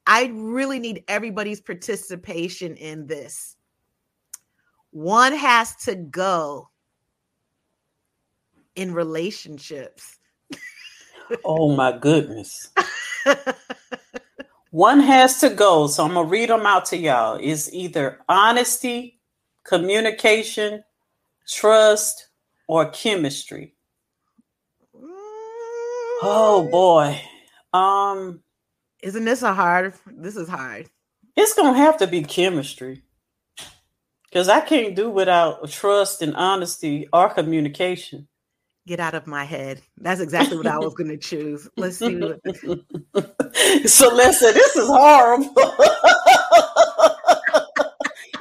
[0.08, 3.56] I really need everybody's participation in this.
[4.92, 6.70] One has to go
[8.76, 10.20] in relationships.
[11.44, 12.70] Oh my goodness.
[14.72, 17.40] One has to go, so I'm gonna read them out to y'all.
[17.42, 19.22] It's either honesty,
[19.64, 20.84] communication,
[21.48, 22.28] trust,
[22.68, 23.75] or chemistry.
[26.22, 27.20] Oh boy.
[27.74, 28.42] Um,
[29.04, 29.94] Isn't this a hard?
[30.08, 30.90] This is hard.
[31.36, 33.04] it's gonna have to be chemistry.
[34.30, 38.28] Because I can't do without trust and honesty or communication.
[38.88, 39.82] Get out of my head.
[39.98, 41.68] That's exactly what I was to choose.
[41.76, 42.20] Let's see.
[42.20, 42.40] What,
[43.90, 45.54] so listen, this is horrible.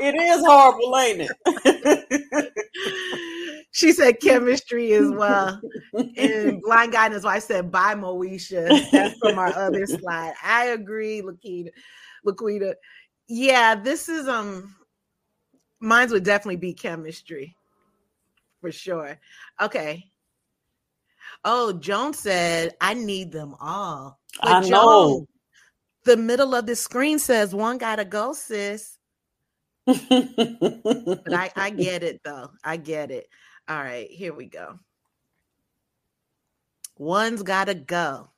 [0.00, 2.50] it is horrible, ain't it?
[3.74, 5.60] she said chemistry as well.
[6.16, 8.90] And blind guy and his wife said bye Moesha.
[8.92, 10.32] That's from our other slide.
[10.42, 11.70] I agree, Laquita.
[12.24, 12.74] Laquita.
[13.28, 14.76] Yeah, this is um
[15.80, 17.56] mine's would definitely be chemistry
[18.60, 19.18] for sure.
[19.60, 20.04] Okay.
[21.44, 24.20] Oh, Joan said, I need them all.
[24.40, 24.68] But I know.
[24.68, 25.26] Joan,
[26.04, 28.98] the middle of the screen says one gotta go, sis.
[29.86, 32.50] But I, I get it though.
[32.62, 33.26] I get it.
[33.68, 34.78] All right, here we go.
[36.98, 38.28] One's gotta go.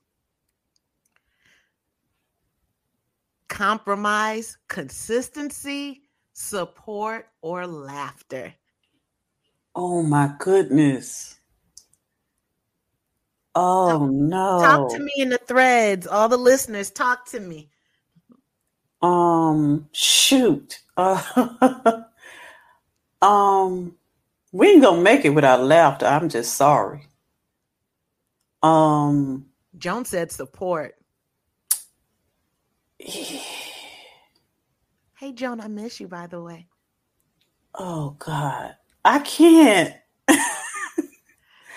[3.49, 6.03] Compromise, consistency,
[6.33, 8.55] support, or laughter.
[9.75, 11.39] oh my goodness.
[13.55, 14.59] Oh no.
[14.61, 16.07] Talk to me in the threads.
[16.07, 17.71] All the listeners, talk to me.
[19.03, 20.83] Um shoot.
[20.97, 22.03] Uh,
[23.23, 23.97] um
[24.57, 26.07] we ain't gonna make it without laughter.
[26.07, 27.07] I'm just sorry.
[28.63, 29.47] Um
[29.79, 30.95] Joan said support.
[35.19, 36.69] Hey, Joan, I miss you, by the way.
[37.75, 38.77] oh God.
[39.03, 39.95] I can't.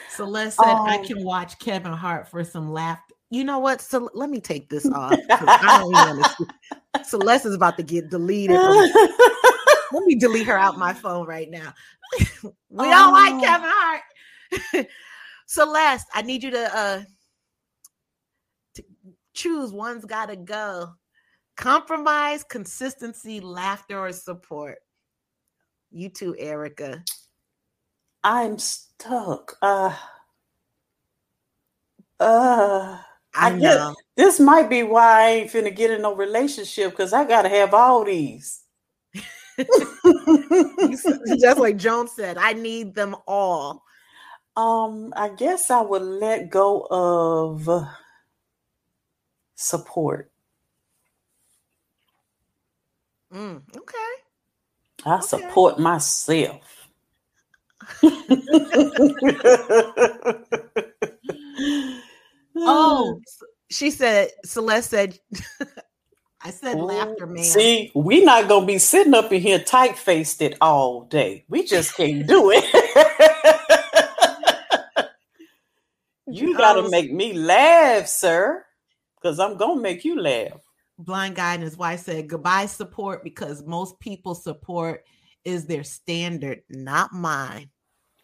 [0.09, 3.15] Celeste said I Um, can watch Kevin Hart for some laughter.
[3.30, 3.80] You know what?
[3.80, 5.17] So let me take this off.
[5.61, 6.25] I don't even
[7.05, 8.59] Celeste is about to get deleted.
[9.93, 11.73] let me delete her out my phone right now.
[12.43, 12.51] we
[12.89, 13.41] don't like Oh.
[13.43, 14.88] Kevin Hart.
[15.47, 17.01] Celeste, I need you to uh
[18.76, 18.84] to
[19.34, 20.93] choose one's gotta go.
[21.57, 24.78] Compromise, consistency, laughter, or support.
[25.91, 27.03] You too, Erica.
[28.24, 29.55] I'm stuck.
[29.62, 29.95] Uh
[32.20, 32.97] uh
[33.36, 33.95] I I know.
[34.18, 37.74] this might be why I ain't finna get in no relationship because I gotta have
[37.74, 38.64] all these.
[41.39, 43.84] Just like Joan said, I need them all.
[44.55, 47.70] Um, I guess I would let go of
[49.55, 50.32] support.
[53.34, 53.95] Mm, okay.
[55.05, 55.28] I Okay.
[55.28, 56.89] support myself.
[62.55, 63.22] Oh,
[63.70, 65.20] she said, Celeste said,
[66.42, 67.44] I said laughter, man.
[67.44, 71.44] See, we not gonna be sitting up in here tight faced it all day.
[71.50, 72.64] We just can't do it.
[76.28, 78.64] you gotta make me laugh, sir.
[79.22, 80.62] Because I'm gonna make you laugh.
[80.98, 85.04] blind guy and his wife said goodbye support because most people support
[85.44, 87.70] is their standard, not mine.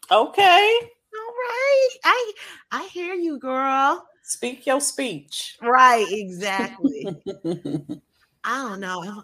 [0.10, 0.80] Okay.
[0.82, 1.90] All right.
[2.06, 2.32] I
[2.72, 4.06] I hear you, girl.
[4.28, 5.56] Speak your speech.
[5.62, 7.06] Right, exactly.
[8.44, 9.24] I don't know.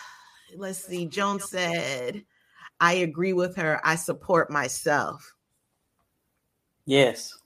[0.56, 1.04] Let's see.
[1.04, 2.24] Joan said,
[2.80, 3.78] I agree with her.
[3.84, 5.34] I support myself.
[6.86, 7.36] yes.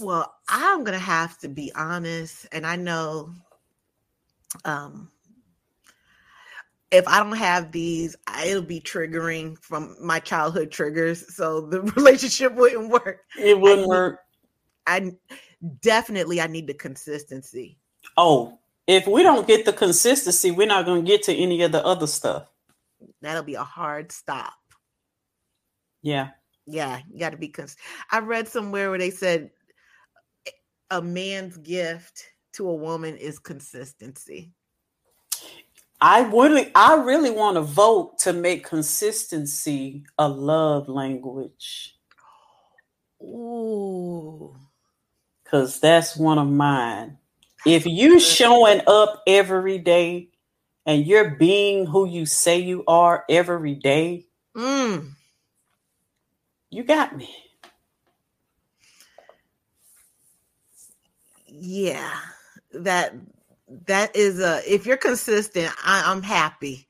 [0.00, 3.32] Well, I'm gonna have to be honest, and I know
[4.64, 5.08] um
[6.90, 11.32] if I don't have these, it'll be triggering from my childhood triggers.
[11.36, 13.20] So the relationship wouldn't work.
[13.38, 14.18] It wouldn't need- work.
[14.86, 15.12] I
[15.80, 17.78] definitely I need the consistency.
[18.16, 21.84] Oh, if we don't get the consistency, we're not gonna get to any of the
[21.84, 22.46] other stuff.
[23.22, 24.54] That'll be a hard stop.
[26.02, 26.30] Yeah.
[26.66, 27.48] Yeah, you got to be.
[27.48, 27.76] Cons-
[28.10, 29.50] I read somewhere where they said
[30.90, 32.24] a man's gift
[32.54, 34.52] to a woman is consistency.
[36.00, 41.94] I really, I really want to vote to make consistency a love language
[43.24, 44.54] Ooh,
[45.54, 47.16] because that's one of mine.
[47.64, 50.30] If you showing up every day
[50.84, 54.26] and you're being who you say you are every day,
[54.56, 55.08] mm,
[56.70, 57.30] you got me.
[61.46, 62.18] yeah,
[62.72, 63.14] that
[63.86, 64.60] that is a.
[64.66, 66.88] If you're consistent, I, I'm happy,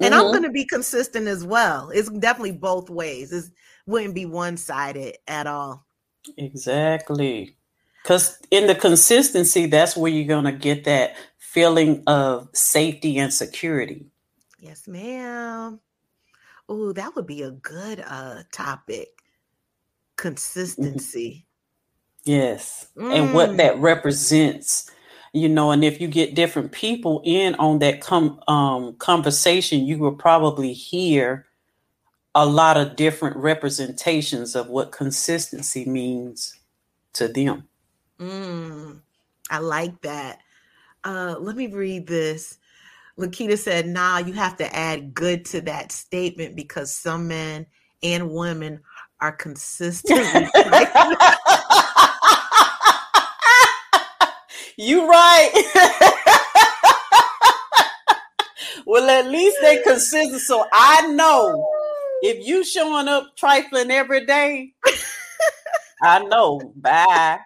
[0.00, 0.32] and I'm Mhm.
[0.32, 1.90] going to be consistent as well.
[1.90, 3.30] It's definitely both ways.
[3.32, 3.44] It
[3.86, 5.86] wouldn't be one sided at all.
[6.38, 7.56] Exactly.
[8.06, 13.34] Because in the consistency, that's where you're going to get that feeling of safety and
[13.34, 14.06] security.
[14.60, 15.80] Yes, ma'am.
[16.68, 19.08] Oh, that would be a good uh topic.
[20.16, 21.46] Consistency.
[22.24, 22.88] Yes.
[23.10, 23.58] And what Mm.
[23.58, 24.90] that represents,
[25.34, 29.98] you know, and if you get different people in on that com- um, conversation, you
[29.98, 31.46] will probably hear
[32.34, 36.56] a lot of different representations of what consistency means
[37.14, 37.68] to them.
[38.20, 39.00] Mm,
[39.50, 40.40] I like that.
[41.04, 42.58] Uh, let me read this.
[43.18, 47.66] Laquita said, nah, you have to add good to that statement because some men
[48.02, 48.80] and women
[49.20, 50.46] are consistently
[54.76, 55.50] you right.
[58.86, 60.42] well, at least they consistent.
[60.42, 61.66] So I know
[62.22, 64.74] if you showing up trifling every day,
[66.02, 66.60] I know.
[66.76, 67.38] Bye.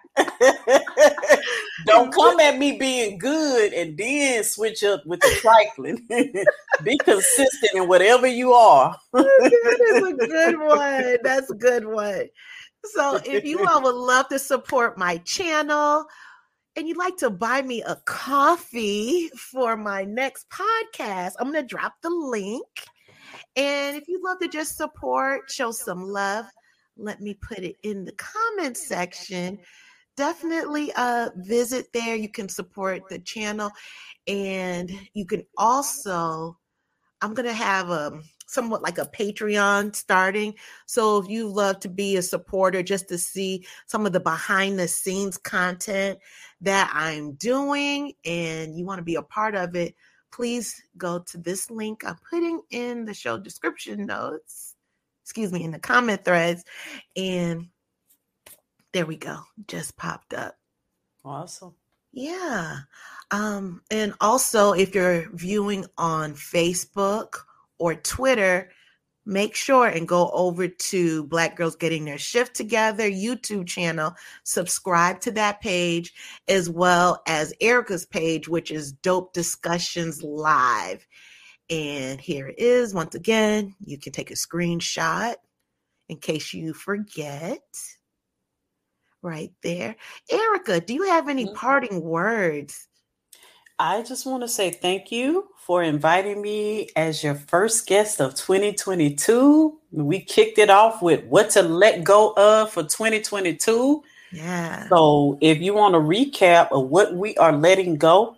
[1.85, 6.05] Don't come at me being good and then switch up with the trifling.
[6.83, 8.97] Be consistent in whatever you are.
[9.13, 11.17] that is a good one.
[11.23, 12.25] That's a good one.
[12.83, 16.05] So, if you all would love to support my channel
[16.75, 21.67] and you'd like to buy me a coffee for my next podcast, I'm going to
[21.67, 22.65] drop the link.
[23.55, 26.45] And if you'd love to just support, show some love,
[26.97, 29.59] let me put it in the comment section.
[30.17, 32.15] Definitely uh visit there.
[32.15, 33.71] You can support the channel
[34.27, 36.57] and you can also
[37.21, 40.53] I'm going to have a somewhat like a Patreon starting.
[40.85, 44.77] So if you love to be a supporter just to see some of the behind
[44.77, 46.19] the scenes content
[46.59, 49.95] that I'm doing and you want to be a part of it,
[50.31, 54.70] please go to this link I'm putting in the show description notes.
[55.31, 56.65] Excuse me, in the comment threads
[57.15, 57.69] and
[58.91, 59.37] there we go.
[59.65, 60.57] Just popped up.
[61.23, 61.73] Awesome.
[62.11, 62.79] Yeah.
[63.31, 67.37] Um, and also, if you're viewing on Facebook
[67.79, 68.71] or Twitter,
[69.25, 74.13] make sure and go over to Black Girls Getting Their Shift Together YouTube channel,
[74.43, 76.13] subscribe to that page,
[76.49, 81.07] as well as Erica's page, which is Dope Discussions Live.
[81.71, 82.93] And here it is.
[82.93, 85.35] Once again, you can take a screenshot
[86.09, 87.61] in case you forget.
[89.21, 89.95] Right there.
[90.29, 91.55] Erica, do you have any Mhm.
[91.55, 92.87] parting words?
[93.79, 98.35] I just want to say thank you for inviting me as your first guest of
[98.35, 99.79] 2022.
[99.91, 104.03] We kicked it off with what to let go of for 2022.
[104.31, 104.87] Yeah.
[104.89, 108.35] So, if you want a recap of what we are letting go,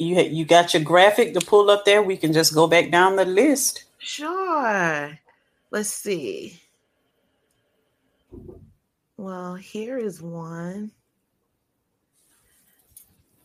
[0.00, 2.02] you you got your graphic to pull up there.
[2.02, 3.84] We can just go back down the list.
[3.98, 5.18] Sure.
[5.70, 6.60] Let's see.
[9.16, 10.90] Well, here is one.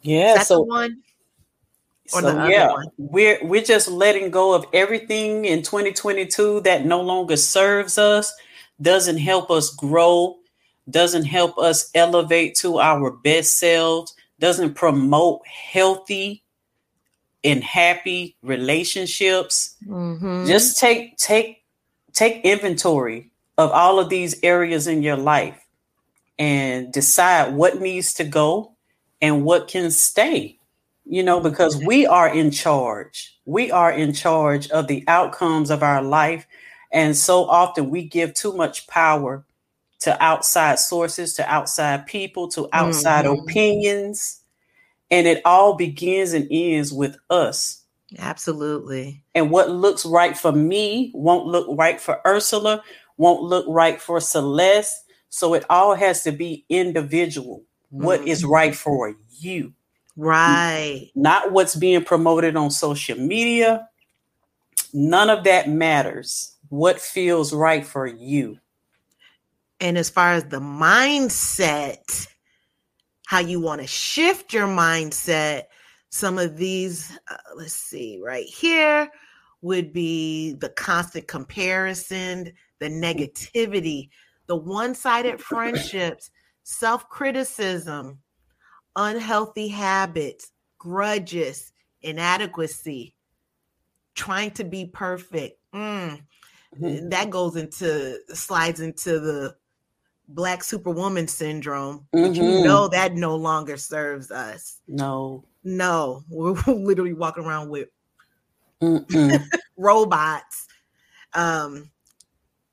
[0.01, 0.35] Yeah.
[0.35, 1.01] That's so one.
[2.13, 2.85] Or so yeah, one.
[2.97, 8.31] we're we're just letting go of everything in 2022 that no longer serves us,
[8.81, 10.37] doesn't help us grow,
[10.89, 16.43] doesn't help us elevate to our best selves, doesn't promote healthy
[17.45, 19.75] and happy relationships.
[19.87, 20.47] Mhm.
[20.47, 21.63] Just take take
[22.13, 25.61] take inventory of all of these areas in your life
[26.37, 28.73] and decide what needs to go
[29.21, 30.59] and what can stay.
[31.05, 33.37] You know, because we are in charge.
[33.45, 36.47] We are in charge of the outcomes of our life.
[36.91, 39.45] And so often we give too much power
[39.99, 43.41] to outside sources, to outside people, to outside Mhm.
[43.43, 44.41] opinions.
[45.11, 47.83] And it all begins and ends with us.
[48.17, 49.23] Absolutely.
[49.33, 52.83] And what looks right for me won't look right for Ursula,
[53.17, 55.03] won't look right for Celeste.
[55.29, 57.63] So it all has to be individual.
[57.89, 58.49] What is Mhm.
[58.49, 59.73] right for you,
[60.15, 61.11] Right.
[61.15, 63.89] not what's being promoted on social media.
[64.93, 66.55] None of that matters.
[66.69, 68.59] What feels right for you.
[69.79, 72.27] And as far as the mindset,
[73.25, 75.63] how you want to shift your mindset,
[76.09, 79.09] some of these, uh, let's see, right here
[79.61, 84.09] would be the constant comparison, the negativity,
[84.47, 86.29] the one sided friendships,
[86.63, 88.19] self criticism,
[88.95, 93.15] unhealthy habits, grudges, inadequacy,
[94.13, 95.59] trying to be perfect.
[95.73, 96.21] Mm,
[96.79, 97.09] Mhm.
[97.09, 99.55] that goes into slides into the
[100.27, 102.63] black superwoman syndrome but you Mhm.
[102.63, 105.43] know that no longer serves us No.
[105.63, 107.89] no we're literally walking around with
[109.77, 110.67] robots
[111.33, 111.89] um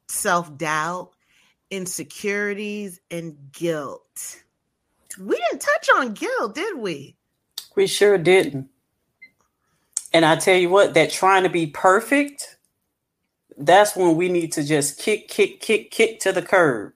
[0.08, 1.10] self-doubt
[1.70, 4.42] insecurities and guilt
[5.18, 7.16] we didn't touch on guilt did we
[7.76, 8.68] we sure didn't.
[10.12, 12.58] And I tell you what, that trying to be perfect,
[13.56, 16.92] that's when we need to just kick, kick, kick, kick to the curb.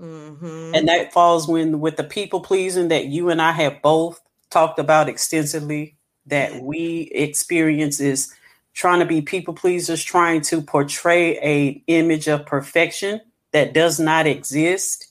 [0.00, 0.74] Mm-hmm.
[0.74, 4.20] And that falls when with the people pleasing that you and I have both
[4.50, 8.34] talked about extensively that we experience is
[8.74, 13.20] trying to be people pleasers, trying to portray a image of perfection
[13.52, 15.06] that does not exist.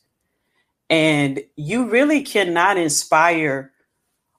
[0.90, 3.72] And you really cannot inspire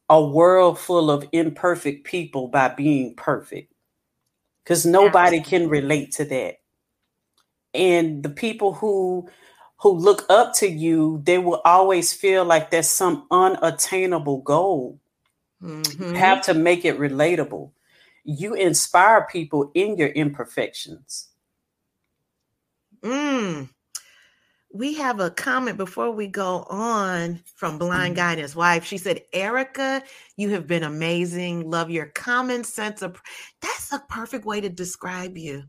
[0.08, 3.72] a world full of imperfect people by being perfect
[4.62, 6.60] because nobody can relate to that.
[7.74, 9.28] And the people who
[9.78, 14.98] who look up to you, they will always feel like there's some unattainable goal.
[15.62, 16.12] Mhm.
[16.12, 17.72] You have to make it relatable.
[18.24, 21.28] You inspire people in your imperfections.
[23.02, 23.68] Mm.
[24.72, 28.84] We have a comment before we go on from Blind Guy and his wife.
[28.84, 30.02] She said, Erica,
[30.36, 31.70] you have been amazing.
[31.70, 33.20] Love your common sense of
[33.62, 35.64] that's a perfect way to describe you.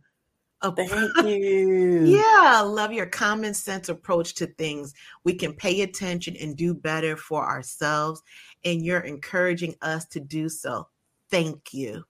[0.61, 2.05] A Thank you.
[2.07, 4.93] yeah, love your common sense approach to things.
[5.23, 8.21] We can pay attention and do better for ourselves,
[8.65, 10.87] and you're encouraging us to do so.
[11.29, 12.03] Thank you.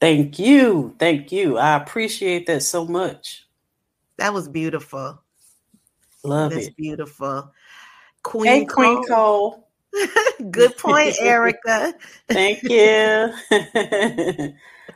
[0.00, 0.96] Thank you.
[0.98, 1.58] Thank you.
[1.58, 3.46] I appreciate that so much.
[4.18, 5.22] That was beautiful.
[6.24, 6.76] Love That's it.
[6.76, 7.52] beautiful.
[8.22, 9.04] Queen, Hey, Queen Cole.
[9.06, 9.68] Cole.
[10.50, 11.94] Good point, Erica.
[12.28, 13.32] Thank you.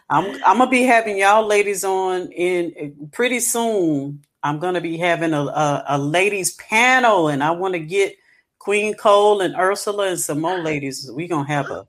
[0.08, 4.24] I'm I'm gonna be having y'all ladies on in pretty soon.
[4.42, 8.16] I'm gonna be having a a, a ladies panel, and I want to get
[8.58, 11.10] Queen Cole and Ursula and some more ladies.
[11.10, 11.86] We're gonna have a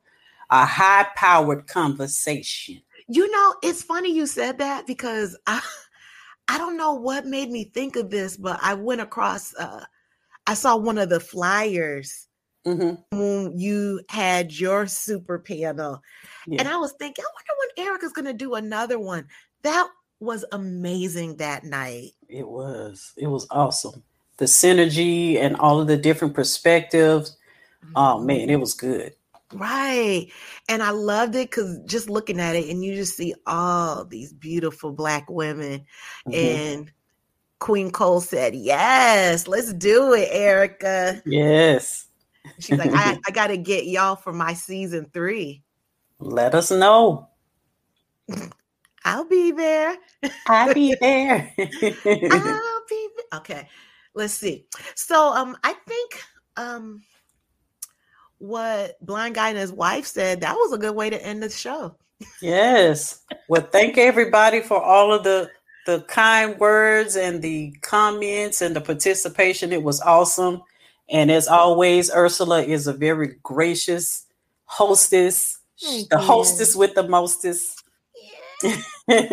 [0.49, 2.81] a high powered conversation.
[3.07, 5.61] You know, it's funny you said that because I
[6.47, 9.85] I don't know what made me think of this, but I went across uh
[10.47, 12.27] I saw one of the flyers
[12.65, 16.01] hmm when you had your super panel.
[16.47, 16.61] Yeah.
[16.61, 19.27] And I was thinking, I wonder when Erica's gonna do another one.
[19.63, 19.87] That
[20.19, 22.13] was amazing that night.
[22.29, 23.13] It was.
[23.17, 24.03] It was awesome.
[24.37, 27.37] The synergy and all of the different perspectives.
[27.95, 29.13] Oh man, it was good.
[29.53, 30.29] Right.
[30.67, 34.33] And I loved it because just looking at it, and you just see all these
[34.33, 35.85] beautiful black women.
[36.27, 36.33] Mhm.
[36.35, 36.91] And
[37.59, 41.21] Queen Cole said, Yes, let's do it, Erica.
[41.25, 42.07] Yes.
[42.59, 45.63] She's like, I, I got to get y'all for my season three.
[46.19, 47.29] Let us know.
[49.05, 49.95] I'll be there.
[50.47, 51.53] I'll be there.
[51.57, 53.39] I'll be there.
[53.39, 53.67] Okay,
[54.15, 54.65] let's see.
[54.95, 56.21] So, um, I think
[56.57, 57.03] um,
[58.39, 61.49] what blind guy and his wife said that was a good way to end the
[61.49, 61.95] show.
[62.41, 63.23] Yes.
[63.47, 65.49] Well, thank everybody for all of the
[65.85, 69.71] the kind words and the comments and the participation.
[69.71, 70.61] It was awesome.
[71.09, 74.25] And as always, Ursula is a very gracious
[74.65, 76.21] hostess, Thank the you.
[76.21, 77.83] hostess with the mostest.
[79.09, 79.25] I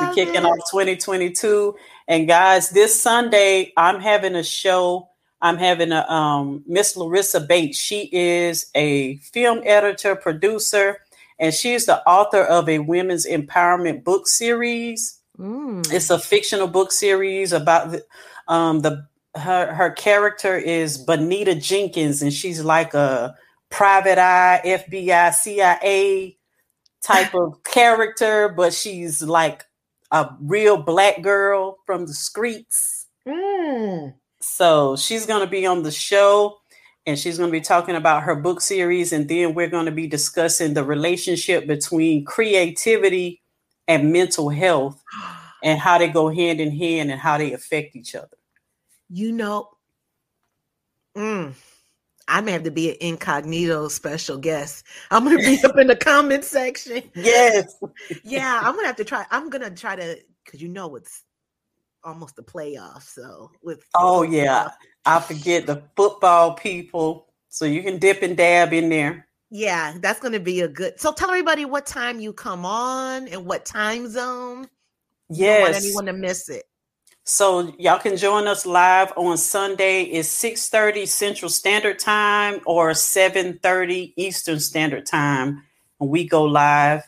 [0.00, 0.44] We're kicking it.
[0.44, 1.76] off 2022.
[2.08, 5.08] And guys, this Sunday, I'm having a show.
[5.42, 7.78] I'm having a um Miss Larissa Bates.
[7.78, 10.98] She is a film editor, producer,
[11.38, 15.18] and she's the author of a women's empowerment book series.
[15.38, 15.92] Mm.
[15.92, 18.04] It's a fictional book series about the,
[18.48, 19.06] um the
[19.36, 23.34] her her character is Bonita Jenkins, and she's like a
[23.72, 26.38] private eye FBI CIA
[27.02, 29.64] type of character, but she's like
[30.12, 33.06] a real black girl from the streets.
[33.26, 34.14] Mm.
[34.40, 36.58] So she's going to be on the show
[37.06, 39.12] and she's going to be talking about her book series.
[39.12, 43.40] And then we're going to be discussing the relationship between creativity
[43.88, 45.02] and mental health
[45.64, 48.36] and how they go hand in hand and how they affect each other.
[49.08, 49.70] You know,
[51.16, 51.54] mm,
[52.32, 54.84] I may have to be an incognito special guest.
[55.10, 57.02] I'm gonna be up in the comment section.
[57.14, 57.76] Yes.
[58.24, 59.26] Yeah, I'm gonna have to try.
[59.30, 61.24] I'm gonna try to because you know it's
[62.02, 63.02] almost the playoffs.
[63.14, 64.70] So with Oh, yeah.
[65.04, 67.26] I forget the football people.
[67.50, 69.28] So you can dip and dab in there.
[69.50, 70.98] yeah, that's gonna be a good.
[70.98, 74.66] So tell everybody what time you come on and what time zone.
[75.28, 75.84] You don't want Yes.
[75.84, 76.64] anyone to miss it.
[77.24, 80.02] So y'all can join us live on Sunday.
[80.02, 85.62] It's 6:30 Central Standard Time or 7:30 Eastern Standard Time.
[86.00, 87.04] And we go live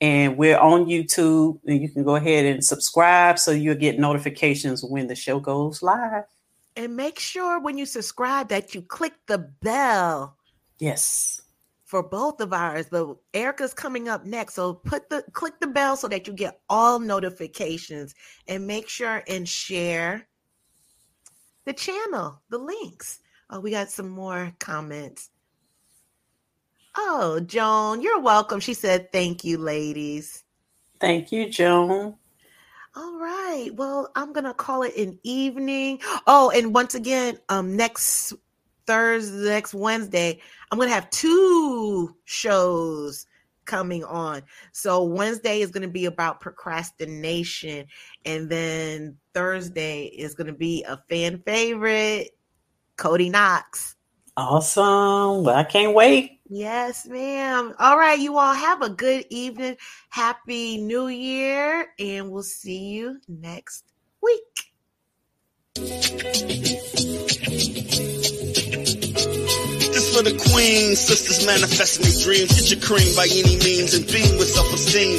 [0.00, 4.82] and we're on YouTube and you can go ahead and subscribe so you'll get notifications
[4.82, 6.24] when the show goes live.
[6.74, 10.38] And make sure when you subscribe that you click the bell
[10.80, 11.42] Yes.
[11.90, 12.86] For both of ours.
[12.88, 14.54] But Erica's coming up next.
[14.54, 18.14] So put the click the bell so that you get all notifications
[18.46, 20.28] and make sure and share
[21.66, 23.18] the channel, the links.
[23.50, 25.30] Oh, we got some more comments.
[26.96, 28.60] Oh, Joan, you're welcome.
[28.60, 30.44] She said, Thank you, ladies.
[31.00, 32.14] Thank you, Joan.
[32.94, 33.70] All right.
[33.74, 36.00] Well, I'm gonna call it an evening.
[36.28, 38.32] Oh, and once again, um, next
[38.90, 40.40] Thursday, next Wednesday,
[40.70, 43.24] I'm gonna have two shows
[43.64, 44.42] coming on.
[44.72, 47.86] So Wednesday is gonna be about procrastination,
[48.24, 52.30] and then Thursday is gonna be a fan favorite,
[52.96, 53.94] Cody Knox.
[54.36, 55.44] Awesome.
[55.44, 56.40] Well, I can't wait.
[56.48, 57.72] Yes, ma'am.
[57.78, 59.76] All right, you all have a good evening.
[60.08, 63.84] Happy New Year, and we'll see you next
[64.20, 64.42] week.
[70.20, 72.52] The queens, sisters manifesting their dreams.
[72.52, 75.16] Get your cream by any means and beam with self-esteem.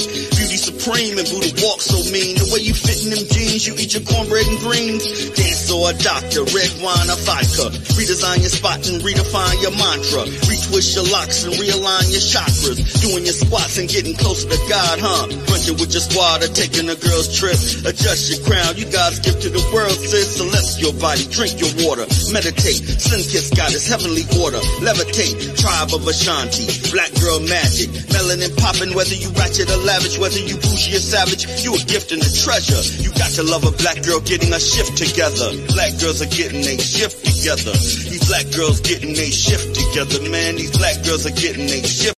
[0.61, 2.37] Supreme and Buddha walk so mean.
[2.37, 5.01] The way you fit in them jeans, you eat your cornbread and greens.
[5.33, 7.73] Dance or a doctor, red wine or vodka.
[7.97, 10.29] Redesign your spot and redefine your mantra.
[10.45, 12.77] Retwist your locks and realign your chakras.
[13.01, 15.25] Doing your squats and getting closer to God, huh?
[15.49, 17.57] Bunching with your squad or taking a girl's trip.
[17.89, 20.37] Adjust your crown, you God's gift to the world, sis.
[20.37, 22.05] Celestial body, drink your water.
[22.29, 24.61] Meditate, sun kiss God is heavenly order.
[24.85, 26.69] Levitate, tribe of Ashanti.
[26.93, 31.45] Black girl magic, melanin popping, whether you ratchet or lavish, whether you bougie or savage,
[31.63, 32.81] you a gift and a treasure.
[33.01, 35.51] You got to love a black girl getting a shift together.
[35.73, 37.71] Black girls are getting a shift together.
[37.71, 40.55] These black girls getting a shift together, man.
[40.55, 42.15] These black girls are getting a shift.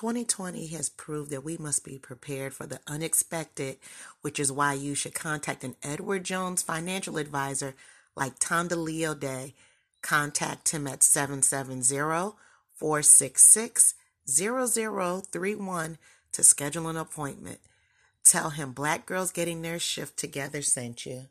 [0.00, 3.76] 2020 has proved that we must be prepared for the unexpected,
[4.22, 7.74] which is why you should contact an Edward Jones financial advisor
[8.16, 9.54] like Tom DeLeo Day.
[10.00, 11.02] Contact him at
[14.30, 15.96] 770-466-0031
[16.32, 17.60] to schedule an appointment.
[18.22, 21.26] Tell him Black Girls Getting Their Shift Together sent you.